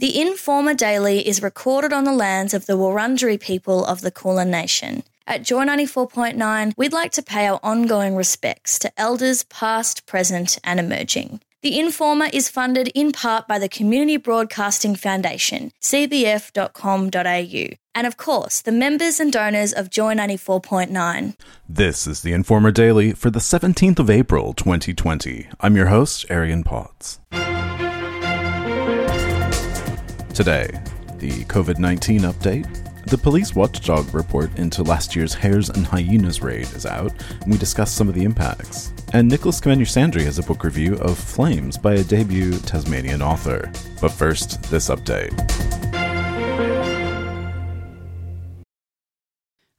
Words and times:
The 0.00 0.20
Informer 0.20 0.74
Daily 0.74 1.26
is 1.26 1.42
recorded 1.42 1.92
on 1.92 2.04
the 2.04 2.12
lands 2.12 2.54
of 2.54 2.66
the 2.66 2.78
Wurundjeri 2.78 3.40
people 3.40 3.84
of 3.84 4.00
the 4.00 4.12
Kulin 4.12 4.48
Nation. 4.48 5.02
At 5.26 5.42
Joy 5.42 5.64
94.9, 5.64 6.72
we'd 6.76 6.92
like 6.92 7.10
to 7.12 7.22
pay 7.22 7.48
our 7.48 7.58
ongoing 7.64 8.14
respects 8.14 8.78
to 8.78 8.92
elders 8.96 9.42
past, 9.42 10.06
present, 10.06 10.56
and 10.62 10.78
emerging. 10.78 11.40
The 11.62 11.80
Informer 11.80 12.28
is 12.32 12.48
funded 12.48 12.92
in 12.94 13.10
part 13.10 13.48
by 13.48 13.58
the 13.58 13.68
Community 13.68 14.18
Broadcasting 14.18 14.94
Foundation, 14.94 15.72
cbf.com.au, 15.82 17.76
and 17.96 18.06
of 18.06 18.16
course, 18.16 18.60
the 18.60 18.70
members 18.70 19.18
and 19.18 19.32
donors 19.32 19.72
of 19.72 19.90
Joy 19.90 20.14
94.9. 20.14 21.34
This 21.68 22.06
is 22.06 22.22
the 22.22 22.32
Informer 22.32 22.70
Daily 22.70 23.14
for 23.14 23.30
the 23.30 23.40
17th 23.40 23.98
of 23.98 24.08
April, 24.08 24.52
2020. 24.52 25.48
I'm 25.58 25.74
your 25.74 25.86
host, 25.86 26.24
Arian 26.30 26.62
Potts. 26.62 27.18
Today, 30.38 30.68
the 31.16 31.42
COVID 31.46 31.80
19 31.80 32.20
update 32.20 32.88
the 33.06 33.18
police 33.18 33.56
watchdog 33.56 34.14
report 34.14 34.56
into 34.56 34.84
last 34.84 35.16
year's 35.16 35.34
Hares 35.34 35.68
and 35.68 35.84
Hyenas 35.84 36.42
raid 36.42 36.70
is 36.74 36.86
out, 36.86 37.12
and 37.40 37.50
we 37.50 37.58
discuss 37.58 37.90
some 37.90 38.08
of 38.08 38.14
the 38.14 38.22
impacts. 38.22 38.92
And 39.12 39.28
Nicholas 39.28 39.60
Kameniar-Sandery 39.60 40.22
has 40.22 40.38
a 40.38 40.44
book 40.44 40.62
review 40.62 40.94
of 40.98 41.18
Flames 41.18 41.76
by 41.76 41.94
a 41.94 42.04
debut 42.04 42.52
Tasmanian 42.60 43.20
author. 43.20 43.72
But 44.00 44.12
first, 44.12 44.62
this 44.70 44.90
update. 44.90 45.34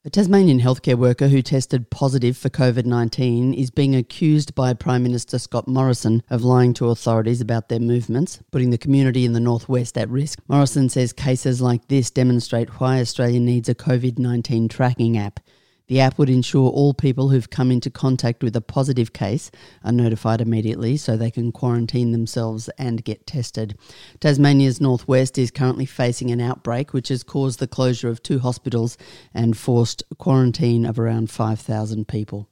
A 0.05 0.09
Tasmanian 0.09 0.61
healthcare 0.61 0.95
worker 0.95 1.27
who 1.27 1.41
tested 1.41 1.89
positive 1.89 2.37
for 2.37 2.49
COVID 2.49 2.85
19 2.85 3.53
is 3.53 3.69
being 3.69 3.97
accused 3.97 4.55
by 4.55 4.73
Prime 4.73 5.03
Minister 5.03 5.37
Scott 5.37 5.67
Morrison 5.67 6.23
of 6.29 6.41
lying 6.41 6.73
to 6.75 6.87
authorities 6.87 7.41
about 7.41 7.67
their 7.67 7.81
movements, 7.81 8.39
putting 8.49 8.69
the 8.69 8.77
community 8.77 9.25
in 9.25 9.33
the 9.33 9.41
northwest 9.41 9.97
at 9.97 10.09
risk. 10.09 10.39
Morrison 10.47 10.87
says 10.87 11.11
cases 11.11 11.59
like 11.59 11.89
this 11.89 12.11
demonstrate 12.11 12.79
why 12.79 13.01
Australia 13.01 13.41
needs 13.41 13.67
a 13.67 13.75
COVID 13.75 14.17
19 14.17 14.69
tracking 14.69 15.17
app. 15.17 15.41
The 15.89 15.99
app 15.99 16.19
would 16.19 16.29
ensure 16.29 16.69
all 16.69 16.93
people 16.93 17.29
who've 17.29 17.49
come 17.49 17.71
into 17.71 17.89
contact 17.89 18.43
with 18.43 18.55
a 18.55 18.61
positive 18.61 19.11
case 19.11 19.49
are 19.83 19.91
notified 19.91 20.39
immediately 20.39 20.97
so 20.97 21.17
they 21.17 21.31
can 21.31 21.51
quarantine 21.51 22.11
themselves 22.11 22.69
and 22.77 23.03
get 23.03 23.25
tested. 23.25 23.75
Tasmania's 24.19 24.79
northwest 24.79 25.39
is 25.39 25.49
currently 25.49 25.87
facing 25.87 26.29
an 26.29 26.39
outbreak 26.41 26.93
which 26.93 27.07
has 27.07 27.23
caused 27.23 27.57
the 27.57 27.67
closure 27.67 28.07
of 28.07 28.21
two 28.21 28.37
hospitals 28.37 28.99
and 29.33 29.57
forced 29.57 30.03
quarantine 30.19 30.85
of 30.85 30.99
around 30.99 31.31
5,000 31.31 32.07
people. 32.07 32.47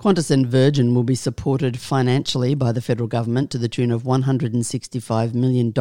Qantas 0.00 0.30
and 0.30 0.46
Virgin 0.46 0.92
will 0.92 1.04
be 1.04 1.14
supported 1.14 1.78
financially 1.78 2.54
by 2.56 2.72
the 2.72 2.82
federal 2.82 3.06
government 3.06 3.50
to 3.50 3.58
the 3.58 3.68
tune 3.68 3.92
of 3.92 4.02
$165 4.02 5.34
million 5.34 5.72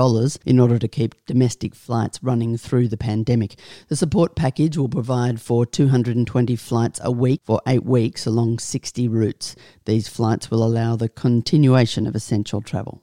in 0.45 0.59
order 0.59 0.78
to 0.78 0.88
keep 0.88 1.25
domestic 1.25 1.73
flights 1.73 2.22
running 2.22 2.56
through 2.56 2.88
the 2.88 2.95
pandemic. 2.95 3.56
The 3.88 3.95
support 3.95 4.36
package 4.36 4.78
will 4.78 4.88
provide 4.88 5.41
for 5.41 5.66
220 5.66 6.56
flights 6.56 7.02
a 7.03 7.11
week 7.11 7.41
for 7.44 7.59
eight 7.67 7.84
weeks 7.84 8.28
along 8.28 8.59
60 8.59 9.07
routes. 9.07 9.56
These 9.85 10.07
flights 10.07 10.52
will 10.52 10.63
allow 10.63 10.96
the 10.96 11.09
continuation 11.09 12.06
of 12.06 12.16
essential 12.16 12.62
travel. 12.62 13.02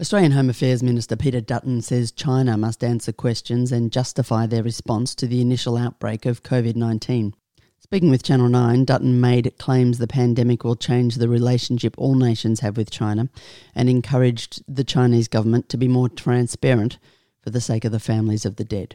Australian 0.00 0.32
Home 0.32 0.48
Affairs 0.48 0.82
Minister 0.82 1.14
Peter 1.14 1.42
Dutton 1.42 1.82
says 1.82 2.10
China 2.10 2.56
must 2.56 2.82
answer 2.82 3.12
questions 3.12 3.70
and 3.70 3.92
justify 3.92 4.46
their 4.46 4.62
response 4.62 5.14
to 5.16 5.26
the 5.26 5.42
initial 5.42 5.76
outbreak 5.76 6.24
of 6.24 6.42
COVID 6.42 6.74
19. 6.74 7.34
Speaking 7.90 8.10
with 8.10 8.22
Channel 8.22 8.48
9, 8.48 8.84
Dutton 8.84 9.20
made 9.20 9.52
claims 9.58 9.98
the 9.98 10.06
pandemic 10.06 10.62
will 10.62 10.76
change 10.76 11.16
the 11.16 11.28
relationship 11.28 11.96
all 11.98 12.14
nations 12.14 12.60
have 12.60 12.76
with 12.76 12.88
China 12.88 13.28
and 13.74 13.88
encouraged 13.88 14.62
the 14.72 14.84
Chinese 14.84 15.26
government 15.26 15.68
to 15.70 15.76
be 15.76 15.88
more 15.88 16.08
transparent 16.08 17.00
for 17.42 17.50
the 17.50 17.60
sake 17.60 17.84
of 17.84 17.90
the 17.90 17.98
families 17.98 18.46
of 18.46 18.54
the 18.54 18.64
dead. 18.64 18.94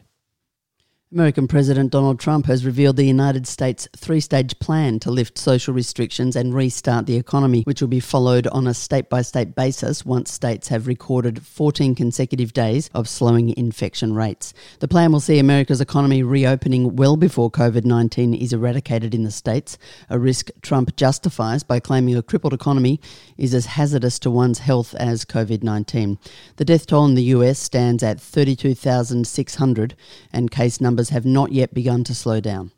American 1.11 1.47
President 1.47 1.91
Donald 1.91 2.19
Trump 2.19 2.47
has 2.47 2.65
revealed 2.65 2.95
the 2.95 3.05
United 3.05 3.45
States' 3.45 3.87
three 3.95 4.19
stage 4.19 4.57
plan 4.57 4.99
to 4.99 5.11
lift 5.11 5.37
social 5.37 5.71
restrictions 5.71 6.35
and 6.35 6.51
restart 6.51 7.05
the 7.05 7.15
economy, 7.15 7.61
which 7.61 7.79
will 7.79 7.87
be 7.87 7.99
followed 7.99 8.47
on 8.47 8.65
a 8.65 8.73
state 8.73 9.07
by 9.07 9.21
state 9.21 9.53
basis 9.53 10.03
once 10.03 10.31
states 10.31 10.69
have 10.69 10.87
recorded 10.87 11.45
14 11.45 11.93
consecutive 11.93 12.53
days 12.53 12.89
of 12.95 13.07
slowing 13.07 13.55
infection 13.55 14.15
rates. 14.15 14.51
The 14.79 14.87
plan 14.87 15.11
will 15.11 15.19
see 15.19 15.37
America's 15.37 15.79
economy 15.79 16.23
reopening 16.23 16.95
well 16.95 17.17
before 17.17 17.51
COVID 17.51 17.85
19 17.85 18.33
is 18.33 18.51
eradicated 18.51 19.13
in 19.13 19.23
the 19.23 19.31
states, 19.31 19.77
a 20.09 20.17
risk 20.17 20.49
Trump 20.63 20.95
justifies 20.95 21.61
by 21.61 21.79
claiming 21.79 22.17
a 22.17 22.23
crippled 22.23 22.53
economy 22.53 22.99
is 23.37 23.53
as 23.53 23.67
hazardous 23.67 24.17
to 24.19 24.31
one's 24.31 24.57
health 24.57 24.95
as 24.95 25.23
COVID 25.23 25.61
19. 25.61 26.17
The 26.55 26.65
death 26.65 26.87
toll 26.87 27.05
in 27.05 27.13
the 27.13 27.23
US 27.35 27.59
stands 27.59 28.01
at 28.01 28.19
32,600 28.19 29.95
and 30.33 30.49
case 30.49 30.81
numbers 30.81 30.94
numbers 30.95 31.09
have 31.09 31.25
not 31.25 31.51
yet 31.51 31.73
begun 31.73 32.05
to 32.05 32.15
slow 32.15 32.39
down. 32.39 32.71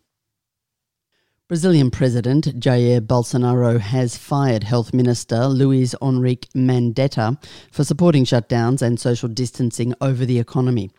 Brazilian 1.47 1.91
President 1.91 2.45
Jair 2.59 2.99
Bolsonaro 2.99 3.79
has 3.79 4.17
fired 4.17 4.63
Health 4.63 4.91
Minister 4.91 5.45
Luiz 5.45 5.93
Henrique 6.01 6.47
Mandetta 6.55 7.37
for 7.71 7.83
supporting 7.83 8.25
shutdowns 8.25 8.81
and 8.81 8.99
social 8.99 9.29
distancing 9.29 9.93
over 10.01 10.25
the 10.25 10.39
economy. 10.39 10.89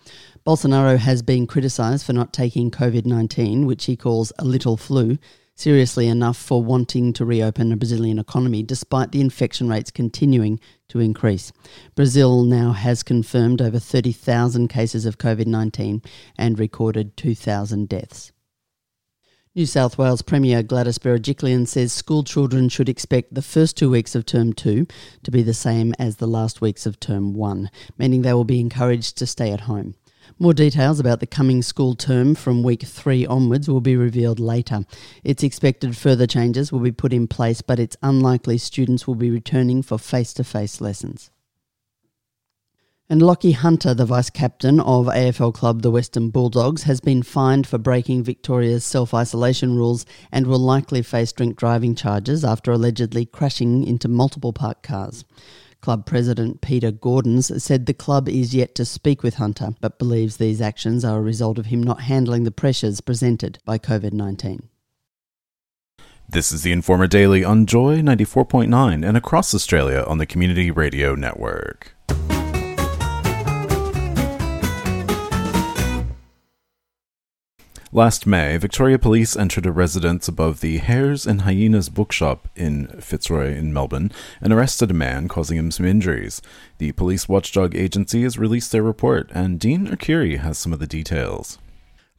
Bolsonaro 0.47 0.97
has 0.97 1.23
been 1.23 1.49
criticised 1.49 2.07
for 2.07 2.13
not 2.13 2.33
taking 2.33 2.71
COVID 2.71 3.05
19, 3.05 3.67
which 3.67 3.87
he 3.87 3.97
calls 3.97 4.33
a 4.39 4.45
little 4.45 4.77
flu, 4.77 5.19
seriously 5.57 6.07
enough 6.07 6.37
for 6.37 6.63
wanting 6.63 7.13
to 7.15 7.25
reopen 7.25 7.71
the 7.71 7.77
Brazilian 7.77 8.21
economy 8.21 8.63
despite 8.63 9.11
the 9.11 9.21
infection 9.21 9.69
rates 9.69 9.91
continuing 9.91 10.61
to 10.89 11.01
increase. 11.01 11.53
Brazil 11.95 12.45
now 12.45 12.73
has 12.73 13.03
confirmed 13.03 13.61
over 13.61 13.79
30,000 13.79 14.69
cases 14.69 15.05
of 15.07 15.19
COVID 15.19 15.47
19 15.47 16.03
and 16.37 16.59
recorded 16.59 17.17
2,000 17.17 17.89
deaths. 17.89 18.33
New 19.55 19.67
South 19.67 19.99
Wales 19.99 20.23
Premier 20.23 20.63
Gladys 20.63 20.99
Berejiklian 20.99 21.67
says 21.67 21.93
school 21.93 22.23
children 22.23 22.69
should 22.69 22.89
expect 22.89 23.35
the 23.35 23.43
first 23.43 23.77
two 23.77 23.91
weeks 23.91 24.15
of 24.15 24.25
term 24.25 24.53
two 24.53 24.87
to 25.25 25.31
be 25.31 25.43
the 25.43 25.53
same 25.53 25.95
as 25.99 26.17
the 26.17 26.29
last 26.29 26.61
weeks 26.61 26.87
of 26.87 27.01
term 27.01 27.35
one, 27.35 27.69
meaning 27.99 28.23
they 28.23 28.33
will 28.33 28.45
be 28.45 28.61
encouraged 28.61 29.19
to 29.19 29.27
stay 29.27 29.51
at 29.51 29.63
home. 29.63 29.95
More 30.39 30.55
details 30.55 31.01
about 31.01 31.21
the 31.21 31.27
coming 31.27 31.63
school 31.63 31.95
term 31.95 32.35
from 32.35 32.63
week 32.63 32.83
three 32.83 33.27
onwards 33.27 33.69
will 33.69 33.81
be 33.81 33.97
revealed 33.97 34.41
later. 34.41 34.85
It's 35.25 35.43
expected 35.43 35.97
further 35.97 36.27
changes 36.27 36.73
will 36.73 36.81
be 36.81 36.93
put 36.93 37.13
in 37.13 37.27
place, 37.27 37.63
but 37.63 37.79
it's 37.79 37.97
unlikely 38.03 38.59
students 38.59 39.07
will 39.07 39.15
be 39.15 39.31
returning 39.31 39.83
for 39.83 39.99
face 39.99 40.33
to 40.35 40.45
face 40.45 40.81
lessons. 40.81 41.31
And 43.11 43.23
Lachie 43.23 43.55
Hunter, 43.55 43.95
the 43.95 44.05
vice 44.05 44.29
captain 44.29 44.81
of 44.81 45.07
AFL 45.07 45.55
club 45.55 45.81
the 45.81 45.91
Western 45.91 46.29
Bulldogs, 46.29 46.83
has 46.83 47.01
been 47.01 47.23
fined 47.23 47.67
for 47.67 47.79
breaking 47.79 48.23
Victoria's 48.23 48.85
self 48.85 49.15
isolation 49.15 49.77
rules 49.77 50.05
and 50.31 50.47
will 50.47 50.59
likely 50.59 51.01
face 51.01 51.33
drink 51.33 51.57
driving 51.57 51.95
charges 51.95 52.45
after 52.45 52.71
allegedly 52.71 53.25
crashing 53.25 53.83
into 53.83 54.09
multiple 54.09 54.53
parked 54.53 54.83
cars. 54.83 55.25
Club 55.81 56.07
president 56.07 56.61
Peter 56.61 56.91
Gordons 56.91 57.63
said 57.63 57.87
the 57.87 57.95
club 57.95 58.29
is 58.29 58.55
yet 58.55 58.75
to 58.75 58.85
speak 58.85 59.23
with 59.23 59.35
Hunter, 59.35 59.75
but 59.81 59.99
believes 59.99 60.37
these 60.37 60.61
actions 60.61 61.05
are 61.05 61.19
a 61.19 61.23
result 61.23 61.59
of 61.59 61.67
him 61.67 61.83
not 61.83 62.03
handling 62.03 62.45
the 62.45 62.51
pressures 62.51 63.01
presented 63.01 63.59
by 63.65 63.79
COVID 63.79 64.13
19. 64.13 64.69
This 66.29 66.53
is 66.53 66.63
the 66.63 66.73
Informer 66.73 67.07
Daily 67.07 67.43
on 67.43 67.65
Joy 67.65 68.01
94.9 68.01 69.07
and 69.07 69.17
across 69.17 69.55
Australia 69.55 70.05
on 70.07 70.19
the 70.19 70.27
Community 70.27 70.71
Radio 70.71 71.15
Network. 71.15 71.98
Last 77.91 78.27
May, 78.27 78.59
Victoria 78.59 78.99
Police 78.99 79.35
entered 79.35 79.65
a 79.65 79.73
residence 79.73 80.29
above 80.29 80.61
the 80.61 80.77
Hares 80.77 81.27
and 81.27 81.41
Hyenas 81.41 81.89
bookshop 81.89 82.47
in 82.55 82.89
Fitzroy 83.01 83.55
in 83.55 83.73
Melbourne 83.73 84.13
and 84.43 84.53
arrested 84.53 84.91
a 84.91 84.95
man, 84.95 85.27
causing 85.27 85.57
him 85.57 85.71
some 85.71 85.87
injuries. 85.87 86.43
The 86.77 86.93
police 86.93 87.31
watchdog 87.31 87.75
agency 87.75 88.25
has 88.25 88.37
released 88.37 88.73
their 88.73 88.83
report, 88.83 89.31
and 89.33 89.59
Dean 89.59 89.87
Arcuri 89.87 90.37
has 90.37 90.59
some 90.59 90.75
of 90.75 90.81
the 90.81 90.87
details. 90.87 91.57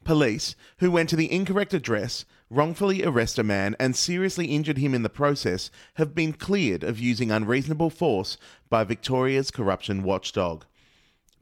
Police, 0.02 0.56
who 0.78 0.90
went 0.90 1.08
to 1.10 1.16
the 1.16 1.30
incorrect 1.30 1.72
address, 1.72 2.24
wrongfully 2.50 3.04
arrest 3.04 3.38
a 3.38 3.44
man 3.44 3.76
and 3.78 3.94
seriously 3.94 4.46
injured 4.46 4.78
him 4.78 4.92
in 4.92 5.04
the 5.04 5.08
process, 5.08 5.70
have 5.94 6.16
been 6.16 6.32
cleared 6.32 6.82
of 6.82 6.98
using 6.98 7.30
unreasonable 7.30 7.90
force 7.90 8.36
by 8.68 8.82
Victoria's 8.82 9.52
corruption 9.52 10.02
watchdog. 10.02 10.64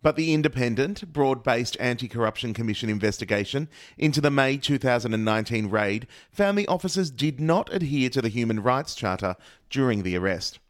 But 0.00 0.14
the 0.14 0.32
independent, 0.32 1.12
broad 1.12 1.42
based 1.42 1.76
Anti 1.80 2.06
Corruption 2.06 2.54
Commission 2.54 2.88
investigation 2.88 3.68
into 3.96 4.20
the 4.20 4.30
May 4.30 4.56
2019 4.56 5.68
raid 5.68 6.06
found 6.30 6.56
the 6.56 6.68
officers 6.68 7.10
did 7.10 7.40
not 7.40 7.72
adhere 7.72 8.08
to 8.10 8.22
the 8.22 8.28
Human 8.28 8.62
Rights 8.62 8.94
Charter 8.94 9.34
during 9.70 10.04
the 10.04 10.16
arrest. 10.16 10.60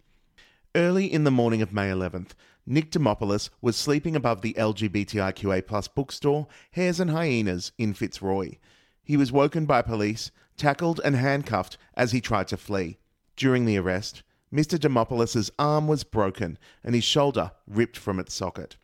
Early 0.75 1.13
in 1.13 1.25
the 1.25 1.31
morning 1.31 1.61
of 1.61 1.75
May 1.75 1.91
11th, 1.91 2.31
Nick 2.65 2.91
Demopoulos 2.91 3.51
was 3.61 3.77
sleeping 3.77 4.17
above 4.17 4.41
the 4.41 4.55
LGBTIQA 4.55 5.95
bookstore 5.95 6.47
Hares 6.73 6.99
and 6.99 7.11
Hyenas 7.11 7.73
in 7.77 7.93
Fitzroy. 7.93 8.57
He 9.03 9.19
was 9.19 9.31
woken 9.31 9.67
by 9.67 9.83
police, 9.83 10.31
tackled 10.57 11.03
and 11.05 11.17
handcuffed 11.17 11.77
as 11.95 12.13
he 12.13 12.23
tried 12.23 12.49
to 12.49 12.57
flee. 12.57 12.99
During 13.37 13.67
the 13.67 13.79
arrest, 13.79 14.23
Mr. 14.53 14.79
Demopoulos' 14.79 15.51
arm 15.59 15.87
was 15.87 16.03
broken 16.05 16.59
and 16.83 16.95
his 16.95 17.05
shoulder 17.05 17.53
ripped 17.67 17.99
from 17.99 18.19
its 18.19 18.33
socket. 18.33 18.77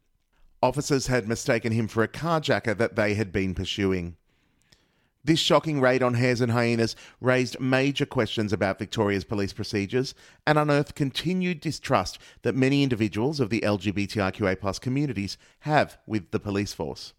Officers 0.64 1.08
had 1.08 1.28
mistaken 1.28 1.72
him 1.72 1.88
for 1.88 2.02
a 2.02 2.08
carjacker 2.08 2.74
that 2.78 2.96
they 2.96 3.12
had 3.12 3.30
been 3.30 3.54
pursuing. 3.54 4.16
This 5.22 5.38
shocking 5.38 5.78
raid 5.78 6.02
on 6.02 6.14
hares 6.14 6.40
and 6.40 6.52
hyenas 6.52 6.96
raised 7.20 7.60
major 7.60 8.06
questions 8.06 8.50
about 8.50 8.78
Victoria's 8.78 9.24
police 9.24 9.52
procedures 9.52 10.14
and 10.46 10.58
unearthed 10.58 10.94
continued 10.94 11.60
distrust 11.60 12.18
that 12.40 12.54
many 12.54 12.82
individuals 12.82 13.40
of 13.40 13.50
the 13.50 13.60
LGBTIQA 13.60 14.80
communities 14.80 15.36
have 15.60 15.98
with 16.06 16.30
the 16.30 16.40
police 16.40 16.72
force. 16.72 17.12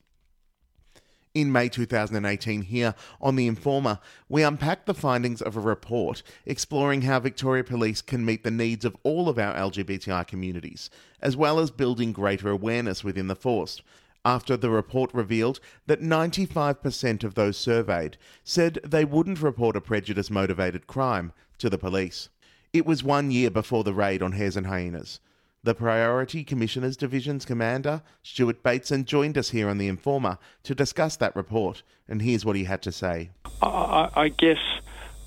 In 1.36 1.52
May 1.52 1.68
2018, 1.68 2.62
here 2.62 2.96
on 3.20 3.36
The 3.36 3.46
Informer, 3.46 4.00
we 4.30 4.42
unpacked 4.42 4.86
the 4.86 4.94
findings 4.94 5.42
of 5.42 5.58
a 5.58 5.60
report 5.60 6.24
exploring 6.46 7.02
how 7.02 7.20
Victoria 7.20 7.62
Police 7.62 8.02
can 8.02 8.24
meet 8.24 8.46
the 8.46 8.52
needs 8.52 8.86
of 8.86 8.96
all 9.04 9.28
of 9.28 9.38
our 9.38 9.54
LGBTI 9.54 10.26
communities, 10.28 10.90
as 11.22 11.36
well 11.36 11.60
as 11.60 11.72
building 11.72 12.14
greater 12.14 12.50
awareness 12.50 13.04
within 13.04 13.28
the 13.28 13.36
force, 13.36 13.82
after 14.24 14.56
the 14.56 14.70
report 14.70 15.14
revealed 15.14 15.60
that 15.88 16.00
95% 16.00 17.26
of 17.26 17.36
those 17.36 17.58
surveyed 17.58 18.16
said 18.46 18.80
they 18.86 19.04
wouldn't 19.04 19.42
report 19.42 19.76
a 19.76 19.82
prejudice 19.82 20.32
motivated 20.32 20.88
crime 20.88 21.34
to 21.58 21.70
the 21.70 21.78
police. 21.78 22.30
It 22.72 22.86
was 22.86 23.04
one 23.04 23.30
year 23.30 23.52
before 23.52 23.84
the 23.84 23.94
raid 23.94 24.22
on 24.22 24.32
Hares 24.32 24.56
and 24.56 24.68
Hyenas. 24.68 25.20
The 25.66 25.74
Priority 25.74 26.44
Communities 26.44 26.96
Division's 26.96 27.44
commander, 27.44 28.04
Stuart 28.22 28.62
Bateson, 28.62 29.04
joined 29.04 29.36
us 29.36 29.50
here 29.50 29.68
on 29.68 29.80
The 29.80 29.88
Informer 29.88 30.38
to 30.62 30.76
discuss 30.76 31.16
that 31.16 31.36
report, 31.36 31.82
and 32.08 32.22
here's 32.22 32.46
what 32.46 32.56
he 32.56 32.66
had 32.66 32.84
to 32.84 32.92
say. 32.92 33.32
I, 33.64 34.12
I 34.16 34.28
guess 34.28 34.60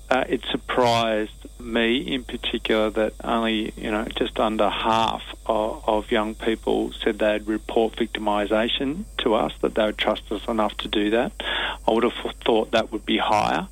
uh, 0.09 0.23
it 0.29 0.45
surprised 0.49 1.33
me 1.59 1.97
in 1.97 2.23
particular 2.23 2.89
that 2.89 3.15
only 3.21 3.73
you 3.75 3.91
know 3.91 4.05
just 4.15 4.39
under 4.39 4.69
half 4.69 5.23
of, 5.45 5.83
of, 5.85 6.09
young 6.09 6.35
people 6.35 6.93
said 6.93 7.19
they'd 7.19 7.45
report 7.45 7.97
victimisation 7.97 9.03
to 9.17 9.33
us 9.33 9.51
that 9.59 9.75
they 9.75 9.87
would 9.87 9.97
trust 9.97 10.31
us 10.31 10.47
enough 10.47 10.77
to 10.77 10.87
do 10.87 11.09
that. 11.09 11.33
I 11.85 11.91
would 11.91 12.03
have 12.03 12.33
thought 12.45 12.71
that 12.71 12.93
would 12.93 13.05
be 13.05 13.17
higher. 13.17 13.67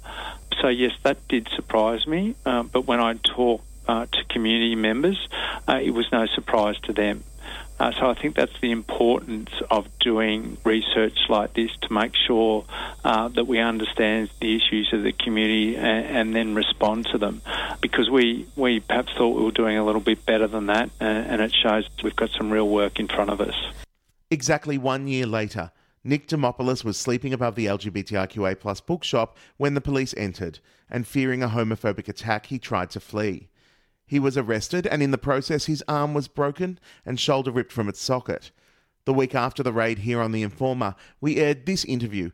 So 0.62 0.68
yes, 0.68 0.92
that 1.04 1.26
did 1.30 1.48
surprise 1.56 2.06
me. 2.06 2.36
Uh, 2.46 2.64
but 2.64 2.88
when 2.88 3.00
I 3.00 3.14
talked 3.14 3.64
uh, 3.64 3.67
to 3.88 4.24
community 4.30 4.76
members, 4.76 5.28
uh, 5.68 5.80
it 5.82 5.92
was 5.92 6.12
no 6.12 6.26
surprise 6.28 6.78
to 6.84 6.94
them. 6.94 7.24
Uh, 7.80 7.92
so 7.92 8.10
I 8.10 8.16
think 8.16 8.36
that's 8.36 8.60
the 8.60 8.72
importance 8.72 9.52
of 9.70 9.88
doing 10.00 10.58
research 10.64 11.18
like 11.30 11.54
this 11.54 11.70
to 11.82 11.94
make 11.94 12.14
sure 12.16 12.66
uh, 13.06 13.28
that 13.30 13.46
we 13.46 13.60
understand 13.60 14.32
the 14.42 14.56
issues 14.56 14.92
of 14.94 15.04
the 15.04 15.12
community 15.12 15.78
and, 15.78 16.06
and, 16.06 16.36
then 16.36 16.56
respond 16.56 17.06
to 17.12 17.20
them. 17.20 17.42
Because 17.80 18.10
we, 18.10 18.48
we 18.56 18.80
perhaps 18.80 19.14
thought 19.14 19.38
we 19.38 19.44
were 19.44 19.52
doing 19.52 19.78
a 19.78 19.86
little 19.86 20.02
bit 20.02 20.26
better 20.26 20.48
than 20.48 20.68
that, 20.68 20.90
and, 21.00 21.28
and 21.28 21.42
it 21.42 21.54
shows 21.54 21.88
we've 22.04 22.16
got 22.16 22.32
some 22.32 22.50
real 22.50 22.68
work 22.68 23.00
in 23.00 23.08
front 23.08 23.30
of 23.30 23.40
us. 23.42 23.56
Exactly 24.32 24.80
one 24.80 25.08
year 25.08 25.28
later, 25.28 25.72
Nick 26.04 26.28
Demopoulos 26.28 26.84
was 26.84 26.98
sleeping 26.98 27.34
above 27.34 27.56
the 27.56 27.68
LGBTIQA 27.68 28.60
plus 28.60 28.82
bookshop 28.82 29.38
when 29.58 29.76
the 29.76 29.82
police 29.82 30.16
entered, 30.18 30.60
and 30.90 31.06
fearing 31.06 31.44
a 31.44 31.50
homophobic 31.50 32.08
attack, 32.08 32.48
he 32.48 32.58
tried 32.58 32.90
to 32.92 33.00
flee. 33.00 33.50
He 34.08 34.20
was 34.20 34.38
arrested, 34.38 34.88
and 34.88 35.04
in 35.04 35.12
the 35.12 35.18
process, 35.18 35.66
his 35.66 35.84
arm 35.88 36.14
was 36.14 36.30
broken 36.30 36.80
and 37.06 37.20
shoulder 37.20 37.52
ripped 37.52 37.74
from 37.74 37.90
its 37.90 38.02
socket. 38.02 38.52
The 39.04 39.14
week 39.14 39.36
after 39.36 39.64
the 39.64 39.74
raid 39.74 40.00
here 40.00 40.22
on 40.22 40.32
The 40.32 40.44
Informer, 40.44 40.96
we 41.20 41.38
aired 41.38 41.66
this 41.66 41.84
interview 41.84 42.32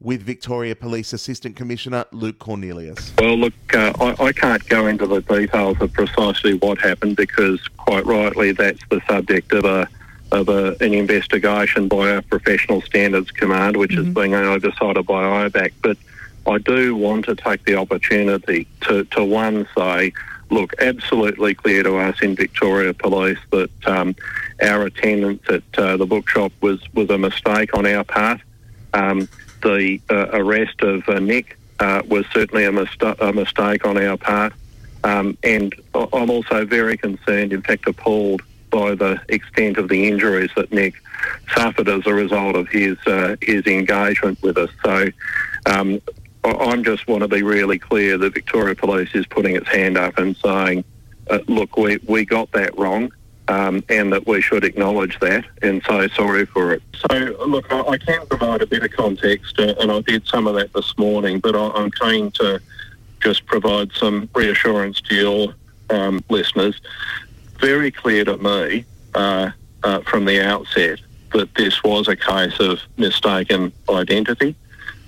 with 0.00 0.22
Victoria 0.22 0.76
Police 0.76 1.12
Assistant 1.12 1.56
Commissioner 1.56 2.04
Luke 2.12 2.38
Cornelius. 2.38 3.12
Well, 3.18 3.36
look, 3.36 3.54
uh, 3.74 3.92
I, 4.00 4.26
I, 4.26 4.32
can't 4.32 4.66
go 4.68 4.86
into 4.86 5.06
the 5.06 5.20
details 5.22 5.80
of 5.80 5.92
precisely 5.92 6.54
what 6.54 6.78
happened 6.78 7.16
because, 7.16 7.66
quite 7.76 8.04
rightly, 8.06 8.52
that's 8.52 8.82
the 8.90 9.00
subject 9.08 9.52
of 9.52 9.64
a 9.64 9.88
of 10.32 10.48
a, 10.48 10.76
an 10.80 10.92
investigation 10.92 11.88
by 11.88 12.10
our 12.10 12.22
Professional 12.22 12.82
Standards 12.82 13.30
Command, 13.30 13.76
which 13.76 13.92
mm-hmm. 13.92 14.08
is 14.08 14.14
being 14.14 14.34
oversighted 14.34 15.06
by 15.06 15.48
IBAC. 15.48 15.72
But 15.82 15.96
I 16.46 16.58
do 16.58 16.94
want 16.94 17.24
to 17.26 17.34
take 17.34 17.64
the 17.64 17.76
opportunity 17.76 18.66
to, 18.82 19.04
to 19.04 19.24
one 19.24 19.68
say 19.76 20.12
look, 20.50 20.74
absolutely 20.78 21.54
clear 21.54 21.82
to 21.82 21.96
us 21.96 22.20
in 22.22 22.36
Victoria 22.36 22.94
Police 22.94 23.38
that 23.50 23.70
um, 23.86 24.14
our 24.62 24.82
attendance 24.82 25.42
at 25.48 25.62
uh, 25.78 25.96
the 25.96 26.06
bookshop 26.06 26.52
was, 26.60 26.80
was 26.94 27.10
a 27.10 27.18
mistake 27.18 27.76
on 27.76 27.86
our 27.86 28.04
part. 28.04 28.40
Um, 28.94 29.28
the 29.62 30.00
uh, 30.10 30.28
arrest 30.32 30.80
of 30.82 31.08
uh, 31.08 31.18
Nick 31.18 31.58
uh, 31.80 32.02
was 32.08 32.24
certainly 32.32 32.64
a, 32.64 32.72
mista- 32.72 33.16
a, 33.24 33.32
mistake 33.32 33.84
on 33.84 33.98
our 33.98 34.16
part. 34.16 34.52
Um, 35.04 35.36
and 35.42 35.74
I'm 35.94 36.30
also 36.30 36.64
very 36.64 36.96
concerned, 36.96 37.52
in 37.52 37.62
fact, 37.62 37.86
appalled 37.86 38.42
by 38.70 38.94
the 38.94 39.20
extent 39.28 39.78
of 39.78 39.88
the 39.88 40.08
injuries 40.08 40.50
that 40.56 40.72
Nick 40.72 40.94
suffered 41.54 41.88
as 41.88 42.06
a 42.06 42.14
result 42.14 42.56
of 42.56 42.68
his 42.68 42.98
uh, 43.06 43.36
his 43.40 43.66
engagement 43.66 44.42
with 44.42 44.58
us. 44.58 44.70
So 44.84 45.08
um, 45.66 46.00
I 46.46 46.76
just 46.76 47.08
want 47.08 47.22
to 47.22 47.28
be 47.28 47.42
really 47.42 47.78
clear 47.78 48.16
that 48.18 48.34
Victoria 48.34 48.74
Police 48.74 49.14
is 49.14 49.26
putting 49.26 49.56
its 49.56 49.68
hand 49.68 49.98
up 49.98 50.18
and 50.18 50.36
saying, 50.36 50.84
uh, 51.28 51.40
look, 51.48 51.76
we, 51.76 51.98
we 52.06 52.24
got 52.24 52.50
that 52.52 52.76
wrong. 52.78 53.12
Um, 53.48 53.84
and 53.88 54.12
that 54.12 54.26
we 54.26 54.40
should 54.40 54.64
acknowledge 54.64 55.20
that 55.20 55.44
and 55.62 55.80
say 55.88 56.08
sorry 56.16 56.46
for 56.46 56.72
it. 56.72 56.82
So, 56.96 57.16
look, 57.46 57.72
I, 57.72 57.80
I 57.80 57.96
can 57.96 58.26
provide 58.26 58.60
a 58.60 58.66
bit 58.66 58.82
of 58.82 58.90
context, 58.90 59.60
uh, 59.60 59.72
and 59.78 59.92
I 59.92 60.00
did 60.00 60.26
some 60.26 60.48
of 60.48 60.56
that 60.56 60.72
this 60.72 60.98
morning, 60.98 61.38
but 61.38 61.54
I, 61.54 61.80
am 61.80 61.92
keen 61.92 62.32
to 62.32 62.60
just 63.20 63.46
provide 63.46 63.92
some 63.92 64.28
reassurance 64.34 65.00
to 65.02 65.14
your 65.14 65.54
um, 65.90 66.24
listeners. 66.28 66.80
Very 67.60 67.92
clear 67.92 68.24
to 68.24 68.36
me 68.36 68.84
uh, 69.14 69.50
uh, 69.84 70.00
from 70.00 70.24
the 70.24 70.44
outset 70.44 70.98
that 71.32 71.54
this 71.54 71.84
was 71.84 72.08
a 72.08 72.16
case 72.16 72.58
of 72.58 72.80
mistaken 72.96 73.72
identity 73.88 74.56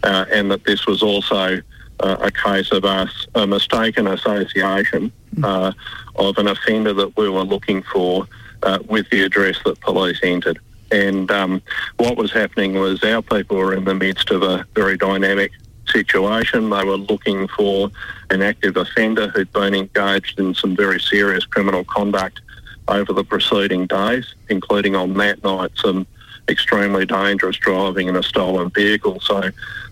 uh, 0.09 0.25
and 0.33 0.51
that 0.51 0.65
this 0.65 0.87
was 0.87 1.03
also 1.03 1.61
uh, 2.01 2.17
a 2.21 2.31
case 2.31 2.73
of 2.73 2.85
us 2.85 3.27
a 3.35 3.47
mistaken 3.47 4.07
association 4.07 5.13
uh, 5.43 5.73
of 6.17 6.39
an 6.39 6.49
offender 6.49 6.95
that 6.95 7.15
we 7.17 7.29
were 7.29 7.43
looking 7.43 7.83
for 7.83 8.27
uh, 8.63 8.79
with 8.89 9.09
the 9.11 9.23
address 9.23 9.59
that 9.65 9.79
police 9.81 10.19
entered. 10.23 10.59
And 10.91 11.31
um, 11.31 11.61
what 11.99 12.17
was 12.17 12.33
happening 12.33 12.75
was 12.75 13.05
our 13.05 13.21
people 13.21 13.59
were 13.59 13.75
in 13.75 13.85
the 13.85 13.95
midst 13.95 14.31
of 14.31 14.43
a 14.43 14.67
very 14.75 14.97
dynamic 14.97 15.53
situation. 15.87 16.71
They 16.71 16.85
were 16.85 16.97
looking 16.97 17.47
for 17.49 17.91
an 18.31 18.41
active 18.41 18.79
offender 18.79 19.29
who'd 19.29 19.53
been 19.53 19.75
engaged 19.75 20.41
in 20.41 20.55
some 20.55 20.75
very 20.75 21.01
serious 21.01 21.45
criminal 21.45 21.85
conduct 21.85 22.41
over 22.89 23.13
the 23.13 23.25
preceding 23.25 23.87
days, 23.87 24.35
including 24.49 24.97
on 24.97 25.13
that 25.15 25.45
night 25.45 25.73
some 25.77 26.07
extremely 26.49 27.07
dangerous 27.07 27.57
driving 27.57 28.09
in 28.09 28.17
a 28.17 28.23
stolen 28.23 28.71
vehicle. 28.71 29.21
So 29.21 29.51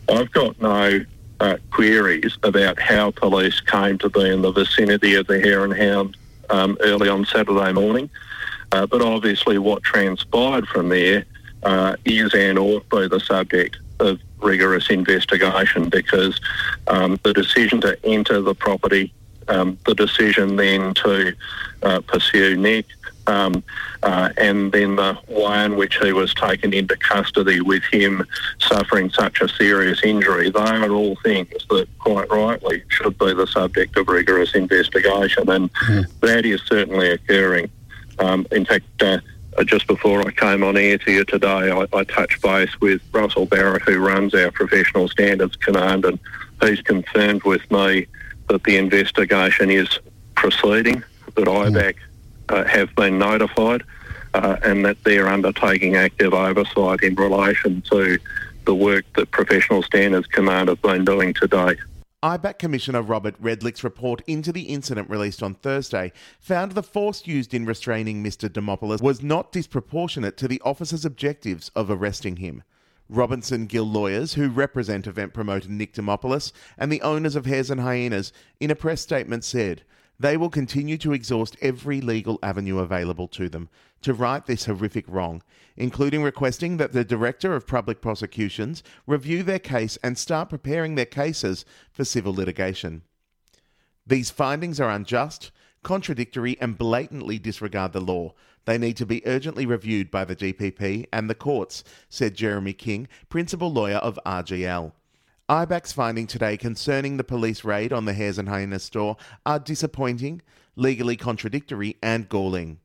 I've 0.09 0.31
got 0.33 0.61
no 0.61 1.05
uh, 1.41 1.57
queries 1.71 2.37
about 2.43 2.81
how 2.81 3.11
police 3.11 3.61
came 3.61 3.99
to 3.99 4.09
be 4.09 4.29
in 4.29 4.43
the 4.43 4.53
vicinity 4.53 5.15
of 5.15 5.27
the 5.27 5.41
Hare 5.41 5.65
and 5.65 5.75
Hound 5.75 6.17
um, 6.51 6.77
early 6.81 7.09
on 7.09 7.27
Saturday 7.27 7.73
morning. 7.73 8.09
Uh, 8.73 8.87
but 8.87 9.03
obviously, 9.03 9.59
what 9.59 9.83
transpired 9.83 10.67
from 10.69 10.89
there 10.89 11.25
uh, 11.63 11.97
is 12.05 12.35
and 12.35 12.59
ought 12.59 12.89
to 12.91 13.01
be 13.01 13.09
the 13.09 13.21
subject 13.21 13.79
of 14.01 14.21
rigorous 14.39 14.91
investigation 14.91 15.89
because 15.89 16.41
um, 16.89 17.19
the 17.23 17.33
decision 17.33 17.81
to 17.81 17.99
enter 18.05 18.41
the 18.41 18.55
property, 18.55 19.13
um, 19.49 19.79
the 19.87 19.95
decision 19.95 20.57
then 20.57 20.95
to 20.95 21.35
uh, 21.83 22.01
pursue 22.01 22.57
Nick, 22.57 22.87
um, 23.27 23.63
uh, 24.03 24.31
and 24.37 24.73
then 24.73 24.97
the 24.97 25.19
way 25.29 25.65
in 25.65 25.77
which 25.77 25.99
he 25.99 26.13
was 26.13 26.33
taken 26.35 26.73
into 26.73 26.97
custody 26.97 27.61
with 27.61 27.83
him 27.85 28.27
suffering 28.59 29.11
such 29.11 29.41
a 29.41 29.49
serious 29.49 30.03
injury, 30.03 30.51
they 30.51 30.61
are 30.61 30.91
all 30.91 31.17
things 31.25 31.49
that 31.71 31.89
quite 31.99 32.31
rightly 32.31 32.83
should 32.89 33.19
be 33.19 33.35
the 33.35 33.47
subject 33.47 33.97
of 33.97 34.09
rigorous 34.09 34.55
investigation, 34.55 35.49
and 35.51 35.73
mm. 35.73 36.07
that 36.21 36.47
is 36.47 36.61
certainly 36.63 37.11
occurring. 37.11 37.71
Um, 38.19 38.47
in 38.53 38.65
fact, 38.65 39.03
uh, 39.03 39.19
just 39.65 39.87
before 39.87 40.27
I 40.27 40.31
came 40.33 40.63
on 40.63 40.77
air 40.77 40.99
to 40.99 41.13
you 41.13 41.25
today, 41.25 41.71
I, 41.71 41.87
I 41.93 42.05
touched 42.05 42.43
base 42.43 42.81
with 42.81 43.01
Russell 43.13 43.47
Barrett, 43.47 43.83
who 43.83 43.99
runs 43.99 44.35
our 44.35 44.51
Professional 44.51 45.09
Standards 45.09 45.57
Command, 45.57 46.05
and 46.05 46.19
he's 46.63 46.81
confirmed 46.83 47.43
with 47.45 47.69
me 47.71 48.07
that 48.49 48.63
the 48.65 48.77
investigation 48.77 49.71
is 49.71 49.99
proceeding, 50.35 51.03
that 51.35 51.47
IBAC 51.47 51.97
uh, 52.49 52.65
have 52.65 52.95
been 52.97 53.19
notified. 53.19 53.83
uh, 54.37 54.59
and 54.63 54.85
that 54.85 55.03
they're 55.05 55.29
undertaking 55.29 55.97
active 55.97 56.35
oversight 56.35 57.03
in 57.03 57.15
relation 57.15 57.81
to 57.83 58.19
the 58.67 58.75
work 58.75 59.05
that 59.15 59.31
Professional 59.31 59.83
Standards 59.83 60.27
Command 60.27 60.69
have 60.69 60.83
been 60.83 61.05
doing 61.05 61.33
to 61.35 61.47
date. 61.47 61.79
IBAC 62.23 62.59
Commissioner 62.59 63.03
Robert 63.03 63.41
Redlich's 63.41 63.85
report 63.85 64.21
into 64.27 64.53
the 64.53 64.63
incident 64.63 65.09
released 65.09 65.43
on 65.43 65.55
Thursday 65.55 66.13
found 66.41 66.73
the 66.73 66.83
force 66.83 67.27
used 67.27 67.55
in 67.55 67.65
restraining 67.65 68.23
Mr. 68.23 68.49
Demopoulos 68.49 69.01
was 69.01 69.23
not 69.23 69.53
disproportionate 69.53 70.37
to 70.37 70.49
the 70.49 70.61
officer's 70.65 71.05
objectives 71.05 71.71
of 71.75 71.91
arresting 71.91 72.37
him. 72.37 72.63
Robinson 73.09 73.67
Gill 73.67 73.85
lawyers, 73.85 74.35
who 74.35 74.49
represent 74.49 75.07
event 75.07 75.33
promoter 75.33 75.69
Nick 75.69 75.95
Demopoulos 75.95 76.53
and 76.77 76.91
the 76.91 77.03
owners 77.03 77.37
of 77.37 77.47
Hares 77.47 77.71
and 77.71 77.81
Hyenas, 77.81 78.33
in 78.59 78.71
a 78.71 78.75
press 78.75 79.01
statement 79.01 79.45
said 79.45 79.83
they 80.19 80.37
will 80.37 80.51
continue 80.51 80.97
to 80.99 81.13
exhaust 81.13 81.57
every 81.61 82.01
legal 82.01 82.39
avenue 82.43 82.79
available 82.79 83.29
to 83.29 83.49
them 83.49 83.69
to 84.03 84.15
right 84.15 84.47
this 84.47 84.67
horrific 84.67 85.05
wrong, 85.09 85.43
including 85.77 86.23
requesting 86.23 86.77
that 86.77 86.93
the 86.93 87.05
Director 87.05 87.55
of 87.55 87.67
Public 87.67 88.01
Prosecutions 88.01 88.83
review 89.07 89.43
their 89.43 89.59
case 89.59 89.99
and 90.03 90.17
start 90.17 90.49
preparing 90.49 90.95
their 90.95 91.07
cases 91.07 91.65
for 91.91 92.05
civil 92.05 92.35
litigation. 92.35 93.03
These 94.07 94.31
findings 94.31 94.81
are 94.81 94.91
unjust, 94.91 95.51
contradictory, 95.83 96.57
and 96.61 96.79
blatantly 96.79 97.39
disregard 97.39 97.93
the 97.93 98.01
law. 98.01 98.35
They 98.65 98.79
need 98.79 98.97
to 98.99 99.07
be 99.07 99.27
urgently 99.27 99.67
reviewed 99.67 100.11
by 100.11 100.25
the 100.25 100.37
DPP 100.37 101.07
and 101.13 101.29
the 101.29 101.35
courts, 101.35 101.85
said 102.09 102.35
Jeremy 102.35 102.73
King, 102.73 103.09
principal 103.29 103.73
lawyer 103.73 103.97
of 103.97 104.19
RGL. 104.25 104.93
IBAC's 105.49 105.93
finding 105.93 106.27
today 106.27 106.57
concerning 106.57 107.17
the 107.17 107.23
police 107.23 107.63
raid 107.63 107.93
on 107.93 108.05
the 108.05 108.15
Hares 108.15 108.37
and 108.37 108.49
Hyenas 108.49 108.83
store 108.83 109.17
are 109.45 109.61
disappointing, 109.61 110.43
legally 110.75 111.17
contradictory, 111.17 111.97
and 112.03 112.29
galling. 112.29 112.81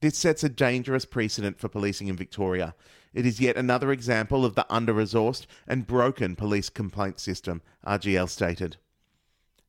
This 0.00 0.18
sets 0.18 0.42
a 0.42 0.48
dangerous 0.48 1.04
precedent 1.04 1.60
for 1.60 1.68
policing 1.68 2.08
in 2.08 2.16
Victoria. 2.16 2.74
It 3.14 3.26
is 3.26 3.38
yet 3.38 3.56
another 3.56 3.92
example 3.92 4.44
of 4.44 4.56
the 4.56 4.66
under 4.68 4.92
resourced 4.92 5.46
and 5.68 5.86
broken 5.86 6.34
police 6.34 6.68
complaint 6.68 7.20
system, 7.20 7.62
RGL 7.86 8.28
stated. 8.28 8.78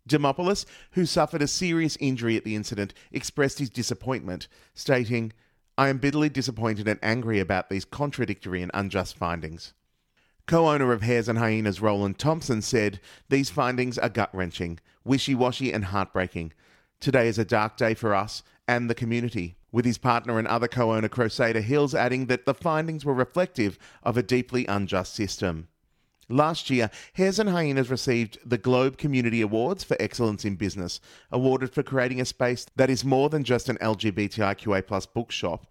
Demopoulos, 0.09 0.65
who 0.93 1.05
suffered 1.05 1.43
a 1.43 1.47
serious 1.47 1.95
injury 1.99 2.37
at 2.37 2.43
the 2.43 2.55
incident, 2.55 2.95
expressed 3.11 3.59
his 3.59 3.69
disappointment, 3.69 4.47
stating, 4.73 5.31
I 5.77 5.89
am 5.89 5.99
bitterly 5.99 6.29
disappointed 6.29 6.87
and 6.87 6.99
angry 7.03 7.39
about 7.39 7.69
these 7.69 7.85
contradictory 7.85 8.63
and 8.63 8.71
unjust 8.73 9.15
findings. 9.15 9.73
Co 10.47 10.69
owner 10.69 10.91
of 10.91 11.01
Hares 11.01 11.29
and 11.29 11.39
Hyenas, 11.39 11.81
Roland 11.81 12.17
Thompson, 12.17 12.61
said, 12.61 12.99
These 13.29 13.49
findings 13.49 13.97
are 13.97 14.09
gut 14.09 14.33
wrenching, 14.33 14.79
wishy 15.03 15.35
washy, 15.35 15.71
and 15.71 15.85
heartbreaking. 15.85 16.53
Today 16.99 17.27
is 17.27 17.39
a 17.39 17.45
dark 17.45 17.77
day 17.77 17.93
for 17.93 18.13
us 18.13 18.43
and 18.67 18.89
the 18.89 18.95
community. 18.95 19.55
With 19.71 19.85
his 19.85 19.97
partner 19.97 20.37
and 20.37 20.47
other 20.47 20.67
co 20.67 20.93
owner 20.93 21.07
Crusader 21.07 21.61
Hills 21.61 21.95
adding 21.95 22.25
that 22.25 22.45
the 22.45 22.53
findings 22.53 23.05
were 23.05 23.13
reflective 23.13 23.79
of 24.03 24.17
a 24.17 24.23
deeply 24.23 24.65
unjust 24.65 25.13
system. 25.13 25.67
Last 26.27 26.69
year, 26.69 26.89
Hares 27.13 27.39
and 27.39 27.49
Hyenas 27.49 27.89
received 27.89 28.37
the 28.45 28.57
Globe 28.57 28.97
Community 28.97 29.41
Awards 29.41 29.83
for 29.83 29.97
Excellence 29.99 30.45
in 30.45 30.55
Business, 30.55 31.01
awarded 31.31 31.73
for 31.73 31.83
creating 31.83 32.21
a 32.21 32.25
space 32.25 32.65
that 32.75 32.89
is 32.89 33.03
more 33.03 33.29
than 33.29 33.43
just 33.43 33.69
an 33.69 33.77
LGBTIQA 33.77 34.87
plus 34.87 35.05
bookshop. 35.05 35.67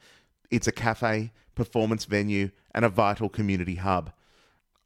It's 0.51 0.67
a 0.67 0.73
cafe, 0.73 1.33
performance 1.55 2.05
venue, 2.05 2.51
and 2.75 2.85
a 2.85 2.91
vital 2.91 3.29
community 3.29 3.77
hub. 3.77 4.13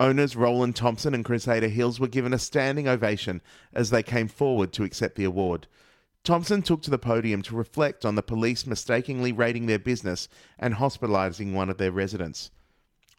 Owners 0.04 0.37
Roland 0.37 0.76
Thompson 0.76 1.14
and 1.14 1.25
Crusader 1.25 1.68
Hills 1.68 1.99
were 1.99 2.08
given 2.08 2.34
a 2.34 2.38
standing 2.38 2.87
ovation 2.87 3.40
as 3.73 3.88
they 3.88 4.02
came 4.02 4.28
forward 4.28 4.70
to 4.75 4.84
accept 4.84 5.16
the 5.16 5.25
award. 5.25 5.66
Thompson 6.23 6.61
took 6.61 6.82
to 6.82 6.90
the 6.90 6.99
podium 6.99 7.40
to 7.40 7.56
reflect 7.56 8.04
on 8.04 8.14
the 8.14 8.23
police 8.23 8.66
mistakenly 8.66 9.32
raiding 9.32 9.64
their 9.64 9.78
business 9.78 10.28
and 10.58 10.75
hospitalising 10.75 11.54
one 11.54 11.70
of 11.70 11.78
their 11.78 11.90
residents. 11.90 12.50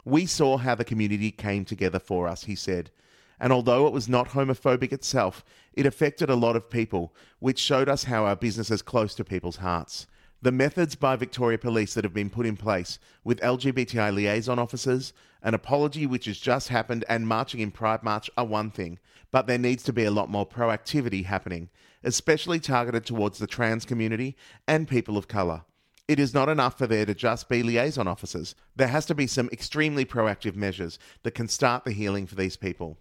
We 0.04 0.26
saw 0.26 0.58
how 0.58 0.76
the 0.76 0.84
community 0.84 1.32
came 1.32 1.64
together 1.64 1.98
for 1.98 2.28
us, 2.28 2.44
he 2.44 2.54
said. 2.54 2.92
And 3.40 3.52
although 3.52 3.88
it 3.88 3.92
was 3.92 4.08
not 4.08 4.28
homophobic 4.28 4.92
itself, 4.92 5.44
it 5.72 5.86
affected 5.86 6.30
a 6.30 6.36
lot 6.36 6.54
of 6.54 6.70
people, 6.70 7.12
which 7.40 7.58
showed 7.58 7.88
us 7.88 8.04
how 8.04 8.26
our 8.26 8.36
business 8.36 8.70
is 8.70 8.82
close 8.82 9.12
to 9.16 9.24
people's 9.24 9.56
hearts. 9.56 10.06
The 10.42 10.52
methods 10.52 10.94
by 10.94 11.16
Victoria 11.16 11.58
Police 11.58 11.94
that 11.94 12.04
have 12.04 12.14
been 12.14 12.30
put 12.30 12.46
in 12.46 12.56
place 12.56 13.00
with 13.24 13.40
LGBTI 13.40 14.14
liaison 14.14 14.60
officers, 14.60 15.12
an 15.46 15.54
apology 15.54 16.06
which 16.06 16.24
has 16.24 16.38
just 16.38 16.70
happened, 16.70 17.04
and 17.08 17.28
marching 17.28 17.60
in 17.60 17.70
Pride 17.70 18.02
March 18.02 18.28
are 18.36 18.44
one 18.44 18.68
thing, 18.68 18.98
but 19.30 19.46
there 19.46 19.56
needs 19.56 19.84
to 19.84 19.92
be 19.92 20.02
a 20.02 20.10
lot 20.10 20.28
more 20.28 20.44
proactivity 20.44 21.24
happening, 21.24 21.70
especially 22.02 22.58
targeted 22.58 23.06
towards 23.06 23.38
the 23.38 23.46
trans 23.46 23.84
community 23.84 24.36
and 24.66 24.88
people 24.88 25.16
of 25.16 25.28
colour. 25.28 25.62
It 26.08 26.18
is 26.18 26.34
not 26.34 26.48
enough 26.48 26.76
for 26.76 26.88
there 26.88 27.06
to 27.06 27.14
just 27.14 27.48
be 27.48 27.62
liaison 27.62 28.08
officers. 28.08 28.56
There 28.74 28.88
has 28.88 29.06
to 29.06 29.14
be 29.14 29.28
some 29.28 29.48
extremely 29.52 30.04
proactive 30.04 30.56
measures 30.56 30.98
that 31.22 31.36
can 31.36 31.46
start 31.46 31.84
the 31.84 31.92
healing 31.92 32.26
for 32.26 32.34
these 32.34 32.56
people. 32.56 32.98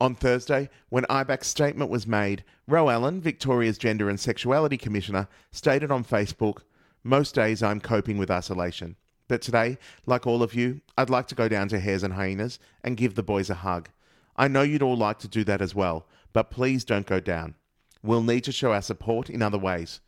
On 0.00 0.16
Thursday, 0.16 0.68
when 0.88 1.04
IBAC's 1.04 1.46
statement 1.46 1.88
was 1.88 2.04
made, 2.04 2.42
Ro 2.66 2.90
Allen, 2.90 3.20
Victoria's 3.20 3.78
Gender 3.78 4.10
and 4.10 4.18
Sexuality 4.18 4.76
Commissioner, 4.76 5.28
stated 5.52 5.92
on 5.92 6.02
Facebook, 6.04 6.62
Most 7.04 7.32
days 7.32 7.62
I'm 7.62 7.80
coping 7.80 8.18
with 8.18 8.28
isolation. 8.28 8.96
But 9.26 9.40
today, 9.40 9.78
like 10.06 10.26
all 10.26 10.42
of 10.42 10.54
you, 10.54 10.80
I'd 10.98 11.10
like 11.10 11.26
to 11.28 11.34
go 11.34 11.48
down 11.48 11.68
to 11.68 11.80
Hares 11.80 12.02
and 12.02 12.14
Hyenas 12.14 12.58
and 12.82 12.96
give 12.96 13.14
the 13.14 13.22
boys 13.22 13.48
a 13.48 13.54
hug. 13.54 13.88
I 14.36 14.48
know 14.48 14.62
you'd 14.62 14.82
all 14.82 14.96
like 14.96 15.18
to 15.20 15.28
do 15.28 15.44
that 15.44 15.62
as 15.62 15.74
well, 15.74 16.06
but 16.32 16.50
please 16.50 16.84
don't 16.84 17.06
go 17.06 17.20
down. 17.20 17.54
We'll 18.02 18.22
need 18.22 18.44
to 18.44 18.52
show 18.52 18.72
our 18.72 18.82
support 18.82 19.30
in 19.30 19.40
other 19.40 19.58
ways. 19.58 20.00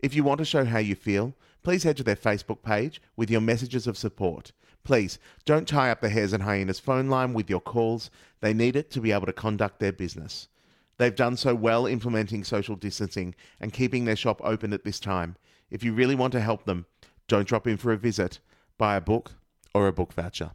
If 0.00 0.14
you 0.14 0.24
want 0.24 0.38
to 0.38 0.44
show 0.44 0.64
how 0.64 0.78
you 0.78 0.94
feel, 0.94 1.34
please 1.62 1.84
head 1.84 1.96
to 1.98 2.02
their 2.02 2.16
Facebook 2.16 2.62
page 2.62 3.00
with 3.16 3.30
your 3.30 3.40
messages 3.40 3.86
of 3.86 3.98
support. 3.98 4.52
Please 4.82 5.18
don't 5.44 5.68
tie 5.68 5.90
up 5.90 6.00
the 6.00 6.08
Hares 6.08 6.32
and 6.32 6.42
Hyenas 6.42 6.80
phone 6.80 7.08
line 7.08 7.34
with 7.34 7.50
your 7.50 7.60
calls. 7.60 8.10
They 8.40 8.54
need 8.54 8.74
it 8.74 8.90
to 8.92 9.00
be 9.00 9.12
able 9.12 9.26
to 9.26 9.32
conduct 9.32 9.78
their 9.78 9.92
business. 9.92 10.48
They've 10.96 11.14
done 11.14 11.36
so 11.36 11.54
well 11.54 11.86
implementing 11.86 12.42
social 12.42 12.74
distancing 12.74 13.34
and 13.60 13.72
keeping 13.72 14.04
their 14.04 14.16
shop 14.16 14.40
open 14.42 14.72
at 14.72 14.84
this 14.84 14.98
time. 14.98 15.36
If 15.70 15.84
you 15.84 15.92
really 15.92 16.14
want 16.14 16.32
to 16.32 16.40
help 16.40 16.64
them, 16.64 16.86
don't 17.28 17.46
drop 17.46 17.66
in 17.66 17.76
for 17.76 17.92
a 17.92 17.96
visit, 17.96 18.40
buy 18.78 18.96
a 18.96 19.00
book 19.00 19.32
or 19.74 19.86
a 19.86 19.92
book 19.92 20.12
voucher. 20.14 20.52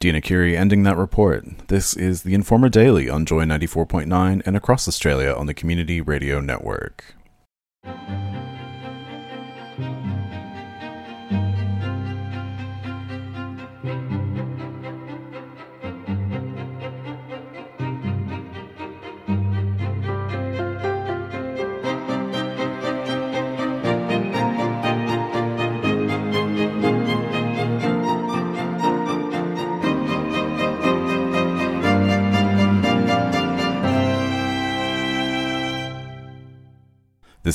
Dean 0.00 0.14
Arcuri 0.14 0.56
ending 0.56 0.82
that 0.84 0.96
report. 0.96 1.44
This 1.68 1.94
is 1.94 2.22
the 2.22 2.34
Informer 2.34 2.70
Daily 2.70 3.10
on 3.10 3.26
Joy 3.26 3.44
94.9 3.44 4.42
and 4.46 4.56
across 4.56 4.88
Australia 4.88 5.32
on 5.32 5.44
the 5.46 5.54
Community 5.54 6.00
Radio 6.00 6.40
Network. 6.40 7.14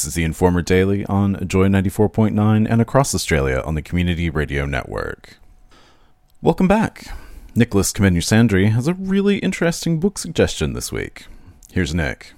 Is 0.06 0.14
the 0.14 0.24
Informer 0.24 0.62
Daily 0.62 1.06
on 1.06 1.48
Joy 1.48 1.68
94.9 1.68 2.68
and 2.70 2.82
across 2.82 3.16
Australia 3.16 3.62
on 3.66 3.76
the 3.76 3.82
Community 3.82 4.30
Radio 4.30 4.66
Network. 4.66 5.38
Welcome 6.42 6.68
back. 6.68 7.08
Nicholas 7.56 7.92
Kameniar 7.92 8.70
has 8.72 8.88
a 8.88 8.94
really 8.94 9.40
interesting 9.40 10.00
book 10.00 10.18
suggestion 10.18 10.74
this 10.74 10.92
week. 10.92 11.26
Here's 11.72 11.96
Nick. 11.96 12.34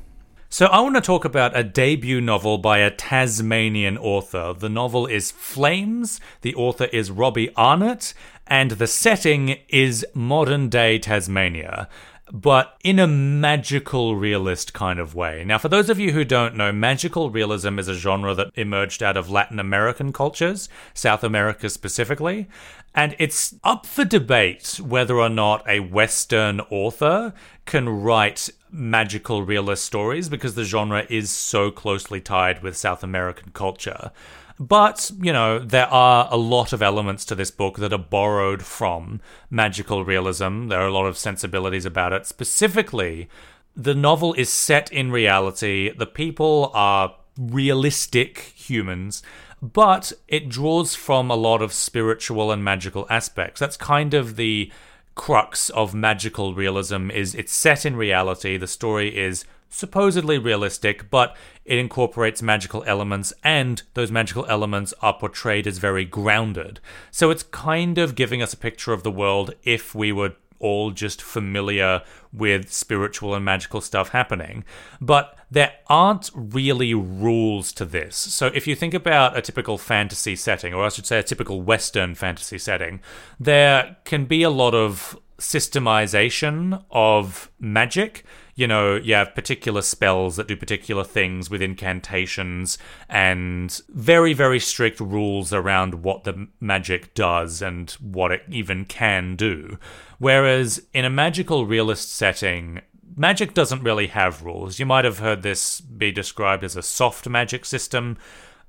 So, 0.50 0.68
I 0.68 0.80
want 0.80 0.96
to 0.96 1.02
talk 1.02 1.26
about 1.26 1.58
a 1.58 1.64
debut 1.64 2.22
novel 2.22 2.58
by 2.58 2.78
a 2.78 2.90
Tasmanian 2.90 3.98
author. 3.98 4.54
The 4.58 4.70
novel 4.70 5.06
is 5.06 5.32
Flames. 5.32 6.22
The 6.42 6.56
author 6.56 6.86
is 6.86 7.12
Robbie 7.12 7.54
Arnott, 7.56 8.14
and 8.46 8.72
the 8.72 8.88
setting 8.88 9.58
is 9.68 10.06
modern 10.14 10.70
day 10.70 11.00
Tasmania 11.00 11.90
but 12.32 12.78
in 12.84 13.00
a 13.00 13.08
magical 13.08 14.16
realist 14.16 14.74
kind 14.74 15.00
of 15.00 15.16
way. 15.16 15.44
Now, 15.46 15.58
for 15.58 15.70
those 15.70 15.90
of 15.90 16.00
you 16.00 16.12
who 16.12 16.26
don't 16.26 16.56
know, 16.56 16.72
magical 16.72 17.30
realism 17.30 17.80
is 17.80 17.88
a 17.88 17.94
genre 17.94 18.34
that 18.34 18.52
emerged 18.56 19.02
out 19.02 19.18
of 19.18 19.30
Latin 19.30 19.60
American 19.60 20.12
cultures, 20.12 20.68
South 20.94 21.24
America 21.24 21.70
specifically, 21.70 22.48
and 22.94 23.16
it's 23.20 23.56
up 23.64 23.86
for 23.86 24.04
debate 24.04 24.80
whether 24.84 25.18
or 25.18 25.30
not 25.30 25.64
a 25.70 25.80
Western 25.80 26.60
author 26.72 27.34
can 27.66 27.88
write 27.88 28.50
magical 28.72 29.44
realist 29.44 29.86
stories 29.86 30.30
because 30.30 30.56
the 30.56 30.64
genre 30.64 31.06
is 31.10 31.30
so 31.30 31.72
closely 31.72 32.20
tied 32.20 32.64
with 32.64 32.76
South 32.76 33.04
American 33.04 33.52
culture. 33.52 34.12
But, 34.60 35.12
you 35.22 35.32
know, 35.32 35.60
there 35.60 35.88
are 35.88 36.28
a 36.32 36.38
lot 36.38 36.74
of 36.74 36.82
elements 36.82 37.26
to 37.26 37.36
this 37.36 37.52
book 37.52 37.78
that 37.78 37.94
are 37.94 38.00
borrowed 38.00 38.64
from 38.64 39.22
magical 39.52 40.04
realism. 40.04 40.68
There 40.68 40.82
are 40.82 40.88
a 40.88 40.94
lot 40.94 41.06
of 41.06 41.18
sensibilities 41.18 41.86
about 41.86 42.12
it. 42.12 42.26
Specifically, 42.26 43.30
the 43.76 43.94
novel 43.94 44.34
is 44.34 44.52
set 44.52 44.92
in 44.92 45.12
reality. 45.12 45.92
The 45.96 46.08
people 46.08 46.72
are 46.74 47.16
realistic 47.38 48.54
humans, 48.56 49.22
but 49.62 50.12
it 50.28 50.50
draws 50.50 50.96
from 50.96 51.30
a 51.30 51.36
lot 51.36 51.62
of 51.62 51.72
spiritual 51.72 52.52
and 52.52 52.64
magical 52.64 53.06
aspects. 53.12 53.60
That's 53.60 53.78
kind 53.78 54.16
of 54.16 54.38
the 54.38 54.72
crux 55.14 55.70
of 55.72 55.94
magical 55.94 56.54
realism 56.54 57.12
is 57.12 57.36
it's 57.36 57.54
set 57.54 57.86
in 57.86 57.96
reality. 57.96 58.58
The 58.58 58.68
story 58.68 59.16
is 59.16 59.46
supposedly 59.70 60.38
realistic, 60.38 61.10
but 61.10 61.36
it 61.66 61.78
incorporates 61.78 62.42
magical 62.42 62.84
elements, 62.86 63.34
and 63.44 63.84
those 63.94 64.12
magical 64.12 64.46
elements 64.48 64.94
are 65.02 65.14
portrayed 65.14 65.68
as 65.68 65.78
very 65.78 66.06
grounded. 66.06 66.80
So 67.12 67.30
it's 67.30 67.44
kind 67.44 67.98
of 67.98 68.16
giving 68.16 68.42
us 68.42 68.54
a 68.54 68.58
picture 68.58 68.94
of 68.94 69.04
the 69.04 69.12
world 69.12 69.54
if 69.64 69.94
we 69.94 70.12
were 70.12 70.34
all 70.60 70.92
just 70.92 71.22
familiar 71.22 72.02
with 72.34 72.72
spiritual 72.72 73.36
and 73.36 73.46
magical 73.46 73.82
stuff 73.82 74.10
happening. 74.10 74.64
But 75.00 75.38
there 75.52 75.74
aren't 75.88 76.32
really 76.34 76.94
rules 76.94 77.72
to 77.74 77.86
this. 77.86 78.16
So 78.16 78.48
if 78.48 78.68
you 78.68 78.76
think 78.76 78.94
about 78.94 79.38
a 79.38 79.42
typical 79.42 79.78
fantasy 79.78 80.36
setting, 80.36 80.74
or 80.74 80.84
I 80.86 80.90
should 80.90 81.06
say 81.06 81.20
a 81.20 81.24
typical 81.24 81.62
Western 81.62 82.16
fantasy 82.16 82.58
setting, 82.58 83.02
there 83.40 83.98
can 84.04 84.26
be 84.26 84.44
a 84.44 84.50
lot 84.50 84.74
of 84.74 85.18
systemization 85.38 86.84
of 86.90 87.52
magic 87.60 88.26
you 88.58 88.66
know, 88.66 88.96
you 88.96 89.14
have 89.14 89.36
particular 89.36 89.84
spells 89.84 90.36
that 90.36 90.48
do 90.48 90.58
particular 90.58 91.04
things 91.04 91.48
with 91.48 91.62
incantations 91.62 92.80
and 93.08 93.80
very, 93.90 94.34
very 94.34 94.60
strict 94.60 95.00
rules 95.00 95.54
around 95.54 96.04
what 96.04 96.24
the 96.24 96.48
magic 96.60 97.14
does 97.14 97.62
and 97.62 97.92
what 98.02 98.32
it 98.32 98.42
even 98.50 98.84
can 98.84 99.36
do. 99.36 99.78
Whereas 100.18 100.82
in 100.92 101.06
a 101.06 101.10
magical 101.10 101.68
realist 101.68 102.12
setting, 102.12 102.82
magic 103.16 103.54
doesn't 103.54 103.84
really 103.84 104.08
have 104.08 104.42
rules. 104.42 104.80
You 104.80 104.88
might 104.88 105.06
have 105.06 105.20
heard 105.20 105.44
this 105.44 105.80
be 105.80 106.12
described 106.12 106.64
as 106.64 106.76
a 106.76 106.82
soft 106.82 107.30
magic 107.30 107.64
system, 107.64 108.18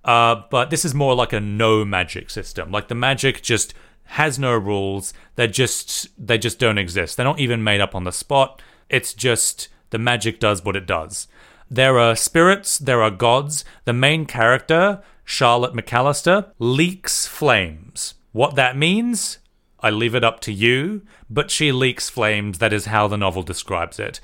uh, 0.04 0.42
but 0.50 0.68
this 0.68 0.84
is 0.84 0.94
more 0.94 1.14
like 1.14 1.32
a 1.32 1.40
no 1.40 1.86
magic 1.86 2.28
system. 2.28 2.70
Like 2.70 2.88
the 2.88 2.94
magic 2.94 3.40
just 3.40 3.72
has 4.04 4.38
no 4.38 4.52
rules. 4.52 5.14
They 5.36 5.46
just 5.46 6.08
they 6.18 6.36
just 6.36 6.58
don't 6.58 6.76
exist. 6.76 7.16
They're 7.16 7.24
not 7.24 7.40
even 7.40 7.64
made 7.64 7.80
up 7.80 7.94
on 7.94 8.04
the 8.04 8.12
spot. 8.12 8.60
It's 8.90 9.14
just 9.14 9.68
the 9.90 9.98
magic 9.98 10.40
does 10.40 10.64
what 10.64 10.76
it 10.76 10.86
does. 10.86 11.28
There 11.70 11.98
are 11.98 12.16
spirits, 12.16 12.78
there 12.78 13.02
are 13.02 13.10
gods. 13.10 13.64
The 13.84 13.92
main 13.92 14.24
character, 14.24 15.02
Charlotte 15.24 15.74
McAllister, 15.74 16.52
leaks 16.58 17.26
flames. 17.26 18.14
What 18.32 18.54
that 18.54 18.76
means, 18.76 19.38
I 19.80 19.90
leave 19.90 20.14
it 20.14 20.24
up 20.24 20.40
to 20.40 20.52
you, 20.52 21.02
but 21.28 21.50
she 21.50 21.72
leaks 21.72 22.08
flames. 22.08 22.58
That 22.58 22.72
is 22.72 22.86
how 22.86 23.06
the 23.06 23.18
novel 23.18 23.42
describes 23.42 23.98
it. 23.98 24.20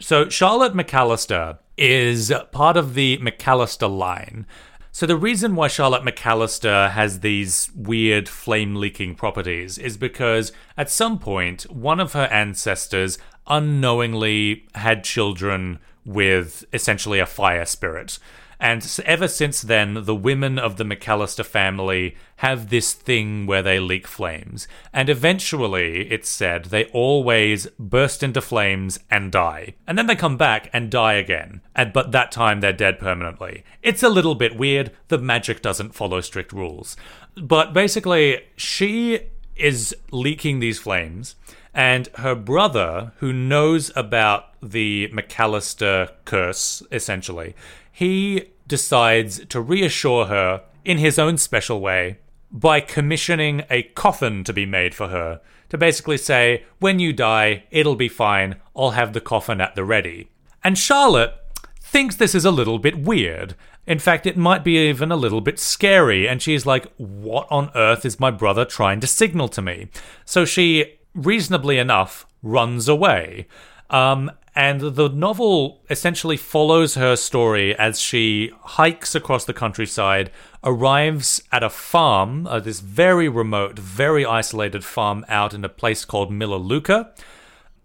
So, 0.00 0.28
Charlotte 0.28 0.74
McAllister 0.74 1.58
is 1.76 2.32
part 2.52 2.76
of 2.76 2.94
the 2.94 3.18
McAllister 3.18 3.94
line. 3.94 4.46
So, 4.92 5.06
the 5.06 5.16
reason 5.16 5.54
why 5.54 5.68
Charlotte 5.68 6.02
McAllister 6.02 6.90
has 6.90 7.20
these 7.20 7.70
weird 7.74 8.28
flame 8.28 8.74
leaking 8.76 9.14
properties 9.14 9.78
is 9.78 9.96
because 9.96 10.52
at 10.76 10.90
some 10.90 11.18
point, 11.18 11.70
one 11.70 12.00
of 12.00 12.14
her 12.14 12.28
ancestors 12.30 13.18
unknowingly 13.48 14.66
had 14.74 15.04
children 15.04 15.78
with 16.04 16.64
essentially 16.72 17.18
a 17.18 17.26
fire 17.26 17.64
spirit. 17.64 18.18
And 18.58 19.00
ever 19.04 19.28
since 19.28 19.60
then, 19.60 20.04
the 20.04 20.14
women 20.14 20.58
of 20.58 20.76
the 20.76 20.84
McAllister 20.84 21.44
family 21.44 22.16
have 22.36 22.70
this 22.70 22.94
thing 22.94 23.44
where 23.46 23.62
they 23.62 23.78
leak 23.78 24.06
flames. 24.06 24.66
And 24.94 25.10
eventually, 25.10 26.10
it's 26.10 26.28
said, 26.28 26.66
they 26.66 26.86
always 26.86 27.66
burst 27.78 28.22
into 28.22 28.40
flames 28.40 28.98
and 29.10 29.30
die. 29.30 29.74
And 29.86 29.98
then 29.98 30.06
they 30.06 30.16
come 30.16 30.38
back 30.38 30.70
and 30.72 30.90
die 30.90 31.14
again. 31.14 31.60
And, 31.74 31.92
but 31.92 32.12
that 32.12 32.32
time, 32.32 32.60
they're 32.60 32.72
dead 32.72 32.98
permanently. 32.98 33.62
It's 33.82 34.02
a 34.02 34.08
little 34.08 34.34
bit 34.34 34.56
weird. 34.56 34.90
The 35.08 35.18
magic 35.18 35.60
doesn't 35.60 35.94
follow 35.94 36.22
strict 36.22 36.52
rules. 36.52 36.96
But 37.36 37.74
basically, 37.74 38.40
she 38.56 39.20
is 39.54 39.94
leaking 40.10 40.60
these 40.60 40.78
flames 40.78 41.34
and 41.76 42.08
her 42.14 42.34
brother, 42.34 43.12
who 43.18 43.34
knows 43.34 43.92
about 43.94 44.46
the 44.62 45.10
McAllister 45.12 46.10
curse, 46.24 46.82
essentially, 46.90 47.54
he 47.92 48.50
decides 48.66 49.44
to 49.46 49.60
reassure 49.60 50.24
her 50.26 50.62
in 50.86 50.96
his 50.96 51.18
own 51.18 51.36
special 51.36 51.80
way 51.80 52.18
by 52.50 52.80
commissioning 52.80 53.62
a 53.68 53.82
coffin 53.82 54.42
to 54.44 54.54
be 54.54 54.64
made 54.64 54.94
for 54.94 55.08
her. 55.08 55.42
To 55.68 55.76
basically 55.76 56.16
say, 56.16 56.64
when 56.78 56.98
you 56.98 57.12
die, 57.12 57.64
it'll 57.70 57.94
be 57.94 58.08
fine, 58.08 58.56
I'll 58.74 58.92
have 58.92 59.12
the 59.12 59.20
coffin 59.20 59.60
at 59.60 59.74
the 59.74 59.84
ready. 59.84 60.30
And 60.64 60.78
Charlotte 60.78 61.34
thinks 61.78 62.16
this 62.16 62.34
is 62.34 62.46
a 62.46 62.50
little 62.50 62.78
bit 62.78 62.98
weird. 62.98 63.54
In 63.86 63.98
fact, 63.98 64.26
it 64.26 64.36
might 64.36 64.64
be 64.64 64.78
even 64.88 65.12
a 65.12 65.16
little 65.16 65.42
bit 65.42 65.58
scary, 65.58 66.26
and 66.26 66.40
she's 66.40 66.64
like, 66.64 66.90
What 66.96 67.46
on 67.50 67.70
earth 67.74 68.04
is 68.06 68.18
my 68.18 68.30
brother 68.30 68.64
trying 68.64 69.00
to 69.00 69.06
signal 69.06 69.48
to 69.48 69.62
me? 69.62 69.88
So 70.24 70.44
she 70.44 70.95
reasonably 71.16 71.78
enough, 71.78 72.26
runs 72.42 72.88
away. 72.88 73.46
Um, 73.90 74.30
and 74.54 74.80
the 74.80 75.08
novel 75.08 75.82
essentially 75.90 76.36
follows 76.36 76.94
her 76.94 77.14
story 77.14 77.76
as 77.76 78.00
she 78.00 78.52
hikes 78.62 79.14
across 79.14 79.44
the 79.44 79.52
countryside, 79.52 80.30
arrives 80.64 81.42
at 81.52 81.62
a 81.62 81.68
farm, 81.68 82.46
uh, 82.46 82.60
this 82.60 82.80
very 82.80 83.28
remote, 83.28 83.78
very 83.78 84.24
isolated 84.24 84.84
farm 84.84 85.24
out 85.28 85.52
in 85.52 85.64
a 85.64 85.68
place 85.68 86.04
called 86.06 86.30
Milaluka, 86.30 87.10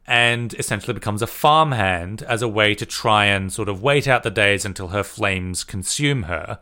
and 0.07 0.53
essentially 0.55 0.93
becomes 0.93 1.21
a 1.21 1.27
farmhand 1.27 2.23
as 2.23 2.41
a 2.41 2.47
way 2.47 2.73
to 2.73 2.85
try 2.85 3.25
and 3.25 3.51
sort 3.51 3.69
of 3.69 3.83
wait 3.83 4.07
out 4.07 4.23
the 4.23 4.31
days 4.31 4.63
until 4.63 4.89
her 4.89 5.03
flames 5.03 5.63
consume 5.63 6.23
her. 6.23 6.57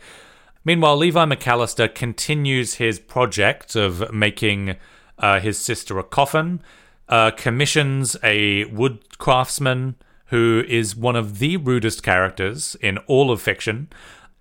Meanwhile, 0.65 0.97
Levi 0.97 1.25
McAllister 1.25 1.93
continues 1.93 2.75
his 2.75 2.99
project 2.99 3.75
of 3.75 4.11
making 4.11 4.75
uh, 5.19 5.39
his 5.39 5.57
sister 5.57 5.99
a 5.99 6.03
coffin, 6.03 6.61
uh, 7.07 7.31
commissions 7.31 8.15
a 8.23 8.65
wood 8.65 9.17
craftsman 9.17 9.95
who 10.27 10.63
is 10.67 10.95
one 10.95 11.15
of 11.15 11.39
the 11.39 11.57
rudest 11.57 12.03
characters 12.03 12.75
in 12.81 12.97
all 12.99 13.31
of 13.31 13.41
fiction, 13.41 13.89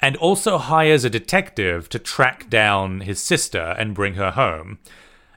and 0.00 0.16
also 0.16 0.58
hires 0.58 1.04
a 1.04 1.10
detective 1.10 1.88
to 1.88 1.98
track 1.98 2.48
down 2.48 3.00
his 3.00 3.20
sister 3.20 3.74
and 3.78 3.94
bring 3.94 4.14
her 4.14 4.30
home. 4.32 4.78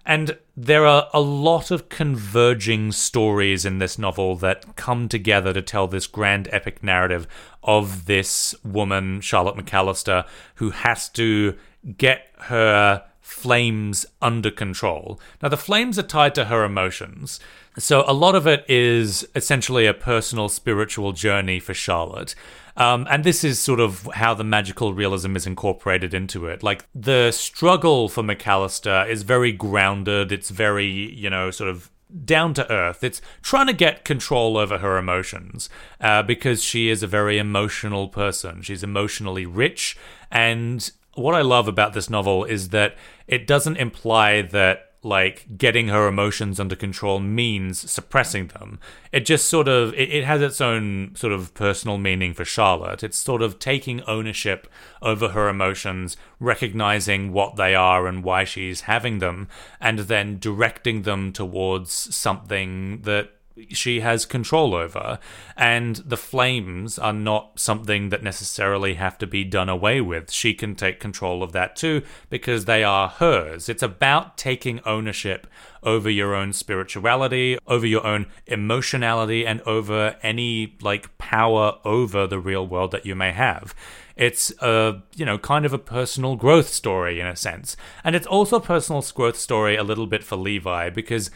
And 0.05 0.37
there 0.57 0.85
are 0.85 1.07
a 1.13 1.21
lot 1.21 1.71
of 1.71 1.89
converging 1.89 2.91
stories 2.91 3.65
in 3.65 3.77
this 3.77 3.97
novel 3.97 4.35
that 4.37 4.75
come 4.75 5.07
together 5.07 5.53
to 5.53 5.61
tell 5.61 5.87
this 5.87 6.07
grand 6.07 6.49
epic 6.51 6.83
narrative 6.83 7.27
of 7.63 8.05
this 8.05 8.55
woman, 8.63 9.21
Charlotte 9.21 9.55
McAllister, 9.55 10.25
who 10.55 10.71
has 10.71 11.07
to 11.09 11.55
get 11.97 12.27
her 12.39 13.03
flames 13.31 14.05
under 14.21 14.51
control. 14.51 15.19
Now, 15.41 15.49
the 15.49 15.57
flames 15.57 15.97
are 15.97 16.03
tied 16.03 16.35
to 16.35 16.45
her 16.45 16.63
emotions. 16.63 17.39
So, 17.77 18.03
a 18.05 18.13
lot 18.13 18.35
of 18.35 18.45
it 18.45 18.65
is 18.67 19.27
essentially 19.35 19.85
a 19.85 19.93
personal 19.93 20.49
spiritual 20.49 21.13
journey 21.13 21.59
for 21.59 21.73
Charlotte. 21.73 22.35
Um, 22.77 23.07
and 23.09 23.23
this 23.23 23.43
is 23.43 23.59
sort 23.59 23.79
of 23.79 24.09
how 24.13 24.33
the 24.33 24.43
magical 24.43 24.93
realism 24.93 25.35
is 25.35 25.47
incorporated 25.47 26.13
into 26.13 26.45
it. 26.45 26.61
Like, 26.61 26.85
the 26.93 27.31
struggle 27.31 28.09
for 28.09 28.21
McAllister 28.21 29.07
is 29.09 29.23
very 29.23 29.51
grounded, 29.51 30.31
it's 30.31 30.49
very, 30.49 30.87
you 30.87 31.29
know, 31.29 31.51
sort 31.51 31.69
of 31.69 31.89
down 32.25 32.53
to 32.55 32.69
earth. 32.69 33.03
It's 33.03 33.21
trying 33.41 33.67
to 33.67 33.73
get 33.73 34.03
control 34.03 34.57
over 34.57 34.79
her 34.79 34.97
emotions 34.97 35.69
uh, 36.01 36.23
because 36.23 36.61
she 36.61 36.89
is 36.89 37.01
a 37.01 37.07
very 37.07 37.37
emotional 37.37 38.09
person. 38.09 38.61
She's 38.61 38.83
emotionally 38.83 39.45
rich 39.45 39.97
and 40.29 40.91
what 41.15 41.35
I 41.35 41.41
love 41.41 41.67
about 41.67 41.93
this 41.93 42.09
novel 42.09 42.45
is 42.45 42.69
that 42.69 42.95
it 43.27 43.47
doesn't 43.47 43.77
imply 43.77 44.41
that 44.41 44.91
like 45.03 45.57
getting 45.57 45.87
her 45.87 46.07
emotions 46.07 46.59
under 46.59 46.75
control 46.75 47.19
means 47.19 47.89
suppressing 47.89 48.47
them. 48.47 48.79
It 49.11 49.25
just 49.25 49.49
sort 49.49 49.67
of 49.67 49.93
it, 49.95 50.13
it, 50.13 50.25
has 50.25 50.41
its 50.41 50.61
own 50.61 51.15
sort 51.15 51.33
of 51.33 51.53
personal 51.55 51.97
meaning 51.97 52.33
for 52.33 52.45
Charlotte. 52.45 53.03
It's 53.03 53.17
sort 53.17 53.41
of 53.41 53.57
taking 53.57 54.01
ownership 54.03 54.67
over 55.01 55.29
her 55.29 55.49
emotions, 55.49 56.17
recognizing 56.39 57.33
what 57.33 57.55
they 57.55 57.73
are 57.73 58.05
and 58.05 58.23
why 58.23 58.43
she's 58.43 58.81
having 58.81 59.19
them, 59.19 59.47
and 59.79 59.99
then 59.99 60.37
directing 60.37 61.01
them 61.01 61.33
towards 61.33 61.91
something 61.91 63.01
that 63.01 63.31
she 63.69 63.99
has 63.99 64.25
control 64.25 64.73
over. 64.73 65.19
And 65.57 65.97
the 65.97 66.17
flames 66.17 66.97
are 66.97 67.13
not 67.13 67.59
something 67.59 68.09
that 68.09 68.23
necessarily 68.23 68.95
have 68.95 69.17
to 69.19 69.27
be 69.27 69.43
done 69.43 69.69
away 69.69 70.01
with. 70.01 70.31
She 70.31 70.53
can 70.53 70.75
take 70.75 70.99
control 70.99 71.43
of 71.43 71.51
that 71.51 71.75
too 71.75 72.01
because 72.29 72.65
they 72.65 72.83
are 72.83 73.09
hers. 73.09 73.69
It's 73.69 73.83
about 73.83 74.37
taking 74.37 74.79
ownership 74.85 75.47
over 75.83 76.09
your 76.09 76.35
own 76.35 76.53
spirituality, 76.53 77.57
over 77.67 77.85
your 77.85 78.05
own 78.05 78.27
emotionality, 78.45 79.45
and 79.45 79.61
over 79.61 80.15
any 80.21 80.77
like 80.81 81.17
power 81.17 81.79
over 81.83 82.27
the 82.27 82.39
real 82.39 82.67
world 82.67 82.91
that 82.91 83.05
you 83.05 83.15
may 83.15 83.31
have. 83.31 83.73
It's 84.15 84.51
a, 84.61 85.01
you 85.15 85.25
know, 85.25 85.39
kind 85.39 85.65
of 85.65 85.73
a 85.73 85.79
personal 85.79 86.35
growth 86.35 86.67
story 86.67 87.19
in 87.19 87.25
a 87.25 87.35
sense. 87.35 87.75
And 88.03 88.15
it's 88.15 88.27
also 88.27 88.57
a 88.57 88.61
personal 88.61 89.01
growth 89.15 89.37
story 89.37 89.75
a 89.75 89.83
little 89.83 90.05
bit 90.05 90.23
for 90.23 90.35
Levi 90.35 90.89
because 90.91 91.31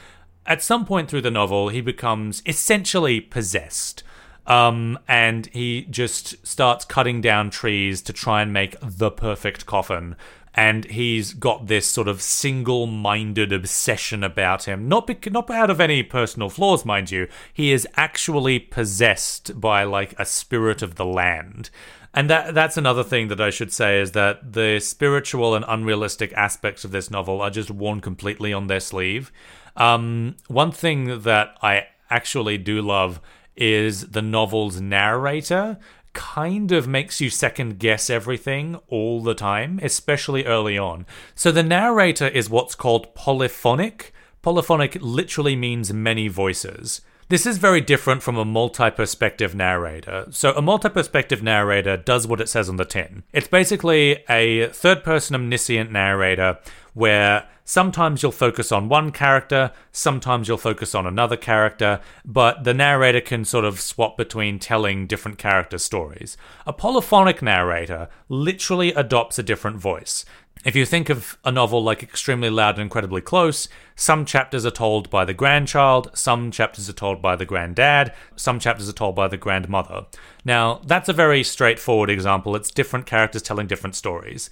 at 0.45 0.61
some 0.61 0.85
point 0.85 1.09
through 1.09 1.21
the 1.21 1.31
novel, 1.31 1.69
he 1.69 1.81
becomes 1.81 2.41
essentially 2.45 3.19
possessed. 3.21 4.03
Um, 4.47 4.99
and 5.07 5.47
he 5.47 5.87
just 5.89 6.45
starts 6.45 6.85
cutting 6.85 7.19
down 7.19 7.49
trees 7.49 8.01
to 8.03 8.13
try 8.13 8.43
and 8.43 8.53
make 8.53 8.75
the 8.81 9.09
perfect 9.09 9.65
coffin. 9.65 10.15
and 10.55 10.85
he's 10.85 11.33
got 11.33 11.67
this 11.67 11.85
sort 11.85 12.07
of 12.07 12.21
single-minded 12.21 13.51
obsession 13.51 14.23
about 14.23 14.63
him. 14.63 14.87
Not 14.87 15.05
bec- 15.05 15.31
not 15.31 15.49
out 15.51 15.69
of 15.69 15.81
any 15.81 16.01
personal 16.01 16.49
flaws, 16.49 16.85
mind 16.85 17.11
you. 17.11 17.27
He 17.53 17.73
is 17.73 17.85
actually 17.97 18.59
possessed 18.59 19.59
by 19.59 19.83
like 19.83 20.17
a 20.17 20.25
spirit 20.25 20.81
of 20.81 20.95
the 20.95 21.05
land. 21.05 21.69
And 22.13 22.29
that 22.29 22.53
that's 22.53 22.77
another 22.77 23.03
thing 23.03 23.27
that 23.27 23.41
I 23.41 23.49
should 23.49 23.73
say 23.73 23.99
is 23.99 24.13
that 24.13 24.53
the 24.53 24.79
spiritual 24.79 25.53
and 25.55 25.65
unrealistic 25.67 26.31
aspects 26.33 26.85
of 26.85 26.91
this 26.91 27.11
novel 27.11 27.41
are 27.41 27.49
just 27.49 27.69
worn 27.69 27.99
completely 27.99 28.53
on 28.53 28.67
their 28.67 28.79
sleeve. 28.79 29.33
Um, 29.75 30.35
one 30.47 30.71
thing 30.71 31.21
that 31.21 31.57
I 31.61 31.87
actually 32.09 32.57
do 32.57 32.81
love 32.81 33.19
is 33.55 34.09
the 34.11 34.21
novel's 34.21 34.81
narrator 34.81 35.77
kind 36.13 36.71
of 36.71 36.87
makes 36.87 37.19
you 37.19 37.29
second 37.29 37.77
guess 37.77 38.09
everything 38.09 38.79
all 38.87 39.21
the 39.21 39.35
time, 39.35 39.79
especially 39.83 40.45
early 40.45 40.77
on. 40.77 41.05
So 41.35 41.51
the 41.51 41.63
narrator 41.63 42.27
is 42.27 42.49
what's 42.49 42.73
called 42.73 43.13
polyphonic. 43.15 44.13
Polyphonic 44.41 44.97
literally 45.01 45.55
means 45.55 45.93
many 45.93 46.27
voices. 46.27 47.01
This 47.27 47.47
is 47.47 47.57
very 47.57 47.81
different 47.81 48.21
from 48.21 48.37
a 48.37 48.45
multi 48.45 48.91
perspective 48.91 49.55
narrator. 49.55 50.27
So, 50.29 50.53
a 50.53 50.61
multi 50.61 50.89
perspective 50.89 51.41
narrator 51.41 51.97
does 51.97 52.27
what 52.27 52.39
it 52.39 52.49
says 52.49 52.69
on 52.69 52.75
the 52.75 52.85
tin. 52.85 53.23
It's 53.33 53.47
basically 53.47 54.23
a 54.29 54.67
third 54.67 55.03
person 55.03 55.33
omniscient 55.35 55.91
narrator 55.91 56.59
where 56.93 57.47
sometimes 57.65 58.23
you'll 58.23 58.31
focus 58.31 58.71
on 58.71 58.87
one 58.87 59.11
character, 59.11 59.71
sometimes 59.91 60.47
you'll 60.47 60.57
focus 60.57 60.95
on 60.95 61.05
another 61.05 61.35
character, 61.35 61.99
but 62.23 62.63
the 62.63 62.73
narrator 62.73 63.19
can 63.19 63.43
sort 63.43 63.65
of 63.65 63.81
swap 63.81 64.15
between 64.15 64.59
telling 64.59 65.07
different 65.07 65.37
character 65.37 65.77
stories. 65.77 66.37
A 66.65 66.71
polyphonic 66.71 67.41
narrator 67.41 68.07
literally 68.29 68.93
adopts 68.93 69.37
a 69.37 69.43
different 69.43 69.77
voice. 69.77 70.23
If 70.63 70.75
you 70.75 70.85
think 70.85 71.09
of 71.09 71.37
a 71.43 71.51
novel 71.51 71.83
like 71.83 72.01
Extremely 72.01 72.49
Loud 72.49 72.75
and 72.75 72.83
Incredibly 72.83 73.21
Close, 73.21 73.67
some 73.95 74.25
chapters 74.25 74.65
are 74.65 74.71
told 74.71 75.11
by 75.11 75.23
the 75.23 75.33
grandchild, 75.33 76.09
some 76.15 76.49
chapters 76.49 76.89
are 76.89 76.93
told 76.93 77.21
by 77.21 77.35
the 77.35 77.45
granddad, 77.45 78.13
some 78.35 78.59
chapters 78.59 78.89
are 78.89 78.93
told 78.93 79.15
by 79.15 79.27
the 79.27 79.37
grandmother. 79.37 80.05
Now, 80.43 80.81
that's 80.85 81.09
a 81.09 81.13
very 81.13 81.43
straightforward 81.43 82.09
example. 82.09 82.55
It's 82.55 82.71
different 82.71 83.05
characters 83.05 83.43
telling 83.43 83.67
different 83.67 83.95
stories. 83.95 84.49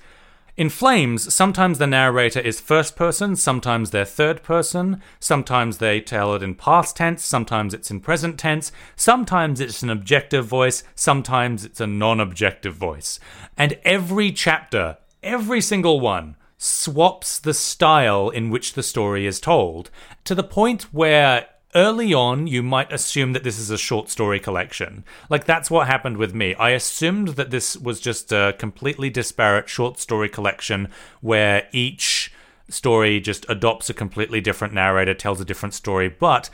In 0.56 0.70
Flames, 0.70 1.34
sometimes 1.34 1.80
the 1.80 1.88
narrator 1.88 2.40
is 2.40 2.60
first 2.60 2.96
person, 2.96 3.36
sometimes 3.36 3.90
they're 3.90 4.06
third 4.06 4.44
person, 4.44 5.02
sometimes 5.20 5.80
they 5.80 6.00
tell 6.00 6.36
it 6.36 6.44
in 6.44 6.54
past 6.54 6.96
tense, 6.96 7.26
sometimes 7.26 7.74
it's 7.74 7.90
in 7.90 8.00
present 8.00 8.38
tense, 8.38 8.72
sometimes 8.96 9.60
it's 9.60 9.82
an 9.82 9.90
objective 9.90 10.46
voice, 10.46 10.84
sometimes 10.94 11.66
it's 11.66 11.82
a 11.82 11.88
non 11.88 12.20
objective 12.20 12.76
voice. 12.76 13.20
And 13.58 13.80
every 13.84 14.32
chapter 14.32 14.98
every 15.24 15.62
single 15.62 16.00
one 16.00 16.36
swaps 16.58 17.40
the 17.40 17.54
style 17.54 18.30
in 18.30 18.50
which 18.50 18.74
the 18.74 18.84
story 18.84 19.26
is 19.26 19.40
told 19.40 19.90
to 20.26 20.36
the 20.36 20.44
point 20.44 20.84
where 20.94 21.48
early 21.76 22.14
on 22.14 22.48
you 22.48 22.64
might 22.64 22.92
assume 22.92 23.34
that 23.34 23.44
this 23.44 23.60
is 23.60 23.70
a 23.70 23.78
short 23.78 24.10
story 24.10 24.40
collection. 24.40 25.04
Like 25.30 25.46
that's 25.46 25.72
what 25.72 25.88
happened 25.88 26.18
with 26.18 26.34
me. 26.34 26.56
I 26.56 26.72
assumed 26.72 27.30
that 27.30 27.52
this 27.52 27.78
was 27.78 28.00
just 28.00 28.32
a 28.32 28.56
completely 28.58 29.10
disparate 29.10 29.70
short 29.70 30.00
story 30.00 30.30
collection 30.30 30.90
where 31.22 31.68
each 31.72 32.32
story 32.70 33.20
just 33.20 33.46
adopts 33.50 33.90
a 33.90 33.94
completely 33.94 34.42
different 34.42 34.74
narrator, 34.74 35.14
tells 35.14 35.42
a 35.42 35.46
different 35.46 35.74
story, 35.74 36.10
but 36.10 36.50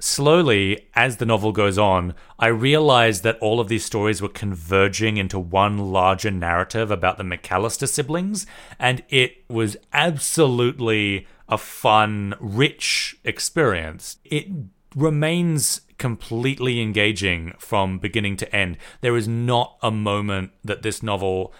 slowly, 0.00 0.88
as 0.94 1.18
the 1.18 1.26
novel 1.26 1.52
goes 1.52 1.78
on, 1.78 2.14
I 2.38 2.48
realized 2.48 3.22
that 3.22 3.38
all 3.38 3.60
of 3.60 3.68
these 3.68 3.84
stories 3.84 4.20
were 4.20 4.28
converging 4.28 5.16
into 5.16 5.38
one 5.38 5.92
larger 5.92 6.30
narrative 6.30 6.90
about 6.90 7.18
the 7.18 7.24
McAllister 7.24 7.88
siblings, 7.88 8.46
and 8.78 9.02
it 9.08 9.44
was 9.48 9.76
absolutely 9.92 11.26
a 11.50 11.58
fun, 11.58 12.34
rich 12.40 13.16
experience. 13.24 14.16
It 14.24 14.46
remains 14.94 15.82
completely 15.98 16.80
engaging 16.80 17.54
from 17.58 17.98
beginning 17.98 18.36
to 18.38 18.56
end. 18.56 18.78
There 19.02 19.16
is 19.16 19.28
not 19.28 19.76
a 19.82 19.90
moment 19.90 20.52
that 20.64 20.82
this 20.82 21.02
novel 21.02 21.52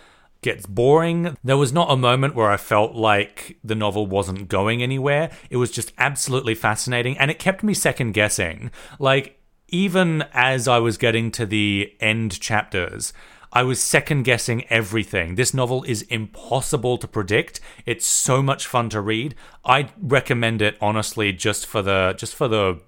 gets 0.42 0.64
boring. 0.66 1.36
There 1.44 1.56
was 1.56 1.72
not 1.72 1.90
a 1.90 1.96
moment 1.96 2.34
where 2.34 2.50
I 2.50 2.56
felt 2.56 2.94
like 2.94 3.58
the 3.62 3.74
novel 3.74 4.06
wasn't 4.06 4.48
going 4.48 4.82
anywhere. 4.82 5.30
It 5.50 5.58
was 5.58 5.70
just 5.70 5.92
absolutely 5.98 6.54
fascinating 6.54 7.18
and 7.18 7.30
it 7.30 7.38
kept 7.38 7.62
me 7.62 7.74
second 7.74 8.12
guessing. 8.12 8.70
Like, 8.98 9.38
even 9.68 10.24
as 10.32 10.66
I 10.66 10.78
was 10.78 10.96
getting 10.96 11.30
to 11.32 11.46
the 11.46 11.92
end 12.00 12.40
chapters, 12.40 13.12
I 13.52 13.62
was 13.64 13.82
second 13.82 14.22
guessing 14.22 14.64
everything. 14.68 15.34
This 15.34 15.52
novel 15.52 15.82
is 15.84 16.02
impossible 16.02 16.98
to 16.98 17.08
predict. 17.08 17.60
It's 17.84 18.06
so 18.06 18.42
much 18.42 18.66
fun 18.66 18.90
to 18.90 19.00
read. 19.00 19.34
I 19.64 19.90
recommend 20.00 20.62
it 20.62 20.76
honestly 20.80 21.32
just 21.32 21.66
for 21.66 21.82
the 21.82 22.14
just 22.16 22.34
for 22.34 22.46
the 22.46 22.80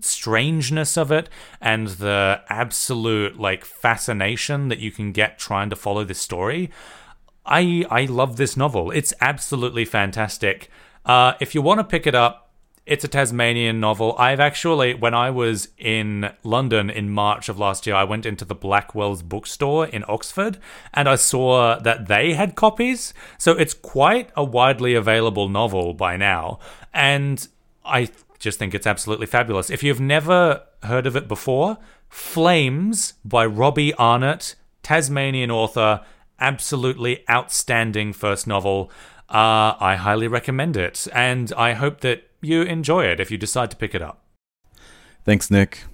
strangeness 0.00 0.96
of 0.96 1.12
it 1.12 1.28
and 1.60 1.88
the 1.88 2.42
absolute 2.48 3.38
like 3.38 3.64
fascination 3.64 4.68
that 4.68 4.78
you 4.78 4.90
can 4.90 5.12
get 5.12 5.38
trying 5.38 5.70
to 5.70 5.76
follow 5.76 6.04
this 6.04 6.18
story. 6.18 6.70
I 7.46 7.84
I 7.90 8.04
love 8.04 8.36
this 8.36 8.56
novel. 8.56 8.90
It's 8.90 9.14
absolutely 9.20 9.86
fantastic. 9.86 10.70
Uh, 11.04 11.32
if 11.40 11.54
you 11.54 11.62
want 11.62 11.80
to 11.80 11.84
pick 11.84 12.06
it 12.06 12.14
up, 12.14 12.49
it's 12.90 13.04
a 13.04 13.08
Tasmanian 13.08 13.78
novel. 13.78 14.16
I've 14.18 14.40
actually, 14.40 14.94
when 14.94 15.14
I 15.14 15.30
was 15.30 15.68
in 15.78 16.32
London 16.42 16.90
in 16.90 17.08
March 17.08 17.48
of 17.48 17.56
last 17.56 17.86
year, 17.86 17.94
I 17.94 18.02
went 18.02 18.26
into 18.26 18.44
the 18.44 18.56
Blackwell's 18.56 19.22
bookstore 19.22 19.86
in 19.86 20.04
Oxford 20.08 20.58
and 20.92 21.08
I 21.08 21.14
saw 21.14 21.78
that 21.78 22.08
they 22.08 22.34
had 22.34 22.56
copies. 22.56 23.14
So 23.38 23.52
it's 23.52 23.74
quite 23.74 24.30
a 24.36 24.42
widely 24.42 24.94
available 24.94 25.48
novel 25.48 25.94
by 25.94 26.16
now. 26.16 26.58
And 26.92 27.46
I 27.84 28.08
just 28.40 28.58
think 28.58 28.74
it's 28.74 28.88
absolutely 28.88 29.26
fabulous. 29.26 29.70
If 29.70 29.84
you've 29.84 30.00
never 30.00 30.64
heard 30.82 31.06
of 31.06 31.14
it 31.14 31.28
before, 31.28 31.78
Flames 32.08 33.14
by 33.24 33.46
Robbie 33.46 33.94
Arnott, 33.94 34.56
Tasmanian 34.82 35.52
author 35.52 36.00
absolutely 36.40 37.24
outstanding 37.30 38.12
first 38.12 38.48
novel. 38.48 38.90
Uh, 39.28 39.78
I 39.78 39.94
highly 39.94 40.26
recommend 40.26 40.76
it, 40.76 41.06
and 41.14 41.52
I 41.52 41.74
hope 41.74 42.00
that 42.00 42.29
you 42.40 42.62
enjoy 42.62 43.04
it 43.04 43.20
if 43.20 43.30
you 43.30 43.38
decide 43.38 43.70
to 43.70 43.76
pick 43.76 43.94
it 43.94 44.02
up. 44.02 44.24
Thanks, 45.24 45.50
Nick. 45.50 45.84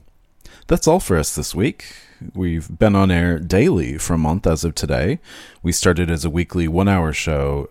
That's 0.68 0.88
all 0.88 1.00
for 1.00 1.16
us 1.16 1.34
this 1.34 1.54
week. 1.54 1.94
We've 2.34 2.78
been 2.78 2.96
on 2.96 3.10
air 3.10 3.38
daily 3.38 3.98
for 3.98 4.14
a 4.14 4.18
month 4.18 4.46
as 4.46 4.64
of 4.64 4.74
today. 4.74 5.20
We 5.62 5.72
started 5.72 6.10
as 6.10 6.24
a 6.24 6.30
weekly 6.30 6.66
one 6.66 6.88
hour 6.88 7.12
show 7.12 7.68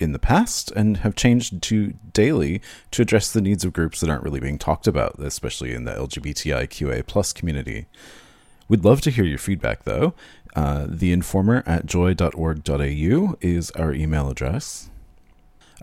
in 0.00 0.12
the 0.12 0.18
past 0.18 0.72
and 0.72 0.98
have 0.98 1.14
changed 1.14 1.62
to 1.62 1.94
daily 2.12 2.60
to 2.90 3.02
address 3.02 3.32
the 3.32 3.40
needs 3.40 3.64
of 3.64 3.72
groups 3.72 4.00
that 4.00 4.10
aren't 4.10 4.24
really 4.24 4.40
being 4.40 4.58
talked 4.58 4.86
about, 4.86 5.18
especially 5.18 5.72
in 5.72 5.84
the 5.84 5.92
LGBTIQA 5.92 7.06
plus 7.06 7.32
community. 7.32 7.86
We'd 8.68 8.84
love 8.84 9.00
to 9.02 9.10
hear 9.10 9.24
your 9.24 9.38
feedback, 9.38 9.84
though. 9.84 10.14
Uh, 10.56 10.86
theinformer 10.86 11.62
at 11.66 11.86
joy.org.au 11.86 13.36
is 13.40 13.70
our 13.72 13.92
email 13.92 14.28
address. 14.28 14.90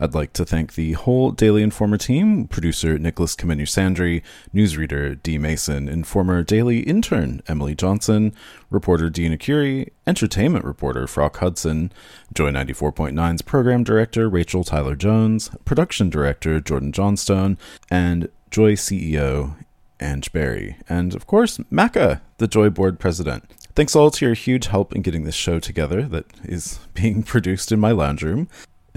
I'd 0.02 0.14
like 0.14 0.32
to 0.34 0.46
thank 0.46 0.76
the 0.76 0.94
whole 0.94 1.32
Daily 1.32 1.62
Informer 1.62 1.98
team 1.98 2.48
producer 2.48 2.98
Nicholas 2.98 3.36
Kameniar 3.36 3.68
Sandery, 3.68 4.22
newsreader 4.56 5.22
Dee 5.22 5.38
Mason, 5.38 5.90
Informer 5.90 6.42
Daily 6.42 6.80
intern 6.80 7.42
Emily 7.48 7.76
Johnson, 7.76 8.34
reporter 8.70 9.10
Dean 9.10 9.38
Arcuri, 9.38 9.90
entertainment 10.08 10.64
reporter 10.64 11.06
Frock 11.06 11.38
Hudson, 11.38 11.92
Joy 12.34 12.52
94.9's 12.52 13.42
program 13.42 13.84
director 13.84 14.30
Rachel 14.30 14.64
Tyler 14.64 14.96
Jones, 14.96 15.52
production 15.66 16.10
director 16.10 16.62
Jordan 16.62 16.94
Johnstone, 16.94 17.58
and 17.92 18.30
Joy 18.50 18.76
CEO 18.76 19.56
Ange 20.00 20.32
Barry, 20.32 20.78
and 20.88 21.14
of 21.14 21.28
course, 21.28 21.58
Macca, 21.72 22.22
the 22.38 22.48
Joy 22.48 22.70
Board 22.70 23.00
president. 23.00 23.52
Thanks 23.76 23.96
all 23.96 24.12
to 24.12 24.26
your 24.26 24.34
huge 24.34 24.68
help 24.68 24.96
in 24.96 25.02
getting 25.02 25.26
this 25.26 25.36
show 25.36 25.60
together 25.60 26.04
that 26.04 26.26
is 26.44 26.80
being 26.94 27.24
produced 27.24 27.72
in 27.72 27.80
my 27.80 27.92
lounge 27.92 28.24
room. 28.24 28.48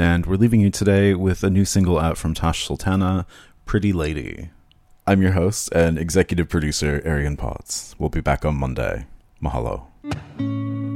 And 0.02 0.26
we're 0.26 0.34
leaving 0.34 0.60
you 0.60 0.68
today 0.68 1.14
with 1.14 1.44
a 1.44 1.48
new 1.48 1.64
single 1.64 1.96
out 1.96 2.18
from 2.18 2.34
Tash 2.34 2.66
Sultana, 2.66 3.24
Pretty 3.66 3.92
Lady. 3.92 4.50
I'm 5.06 5.22
your 5.22 5.30
host 5.30 5.70
and 5.72 5.96
executive 5.96 6.48
producer, 6.48 7.00
Arian 7.04 7.36
Potts. 7.36 7.94
We'll 8.00 8.08
be 8.08 8.20
back 8.20 8.44
on 8.44 8.56
Monday. 8.56 9.06
Mahalo. 9.40 10.91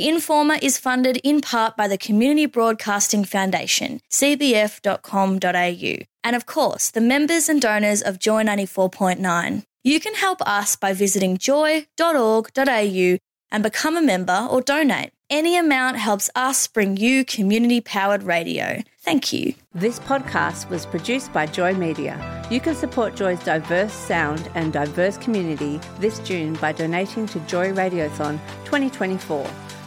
The 0.00 0.08
Informer 0.08 0.56
is 0.62 0.78
funded 0.78 1.18
in 1.18 1.42
part 1.42 1.76
by 1.76 1.86
the 1.86 1.98
Community 1.98 2.46
Broadcasting 2.46 3.22
Foundation, 3.22 4.00
cbf.com.au, 4.08 5.94
and 6.24 6.36
of 6.36 6.46
course, 6.46 6.90
the 6.90 7.02
members 7.02 7.50
and 7.50 7.60
donors 7.60 8.00
of 8.00 8.18
Joy 8.18 8.42
94.9. 8.44 9.62
You 9.84 10.00
can 10.00 10.14
help 10.14 10.40
us 10.40 10.74
by 10.74 10.94
visiting 10.94 11.36
joy.org.au 11.36 13.18
and 13.52 13.62
become 13.62 13.96
a 13.98 14.00
member 14.00 14.48
or 14.50 14.62
donate. 14.62 15.10
Any 15.28 15.58
amount 15.58 15.98
helps 15.98 16.30
us 16.34 16.66
bring 16.66 16.96
you 16.96 17.22
community 17.22 17.82
powered 17.82 18.22
radio. 18.22 18.82
Thank 19.00 19.34
you. 19.34 19.52
This 19.74 19.98
podcast 19.98 20.70
was 20.70 20.86
produced 20.86 21.30
by 21.34 21.44
Joy 21.44 21.74
Media. 21.74 22.16
You 22.50 22.60
can 22.60 22.74
support 22.74 23.16
Joy's 23.16 23.44
diverse 23.44 23.92
sound 23.92 24.50
and 24.54 24.72
diverse 24.72 25.18
community 25.18 25.78
this 25.98 26.20
June 26.20 26.54
by 26.54 26.72
donating 26.72 27.26
to 27.26 27.38
Joy 27.40 27.72
Radiothon 27.72 28.40
2024. 28.64 29.46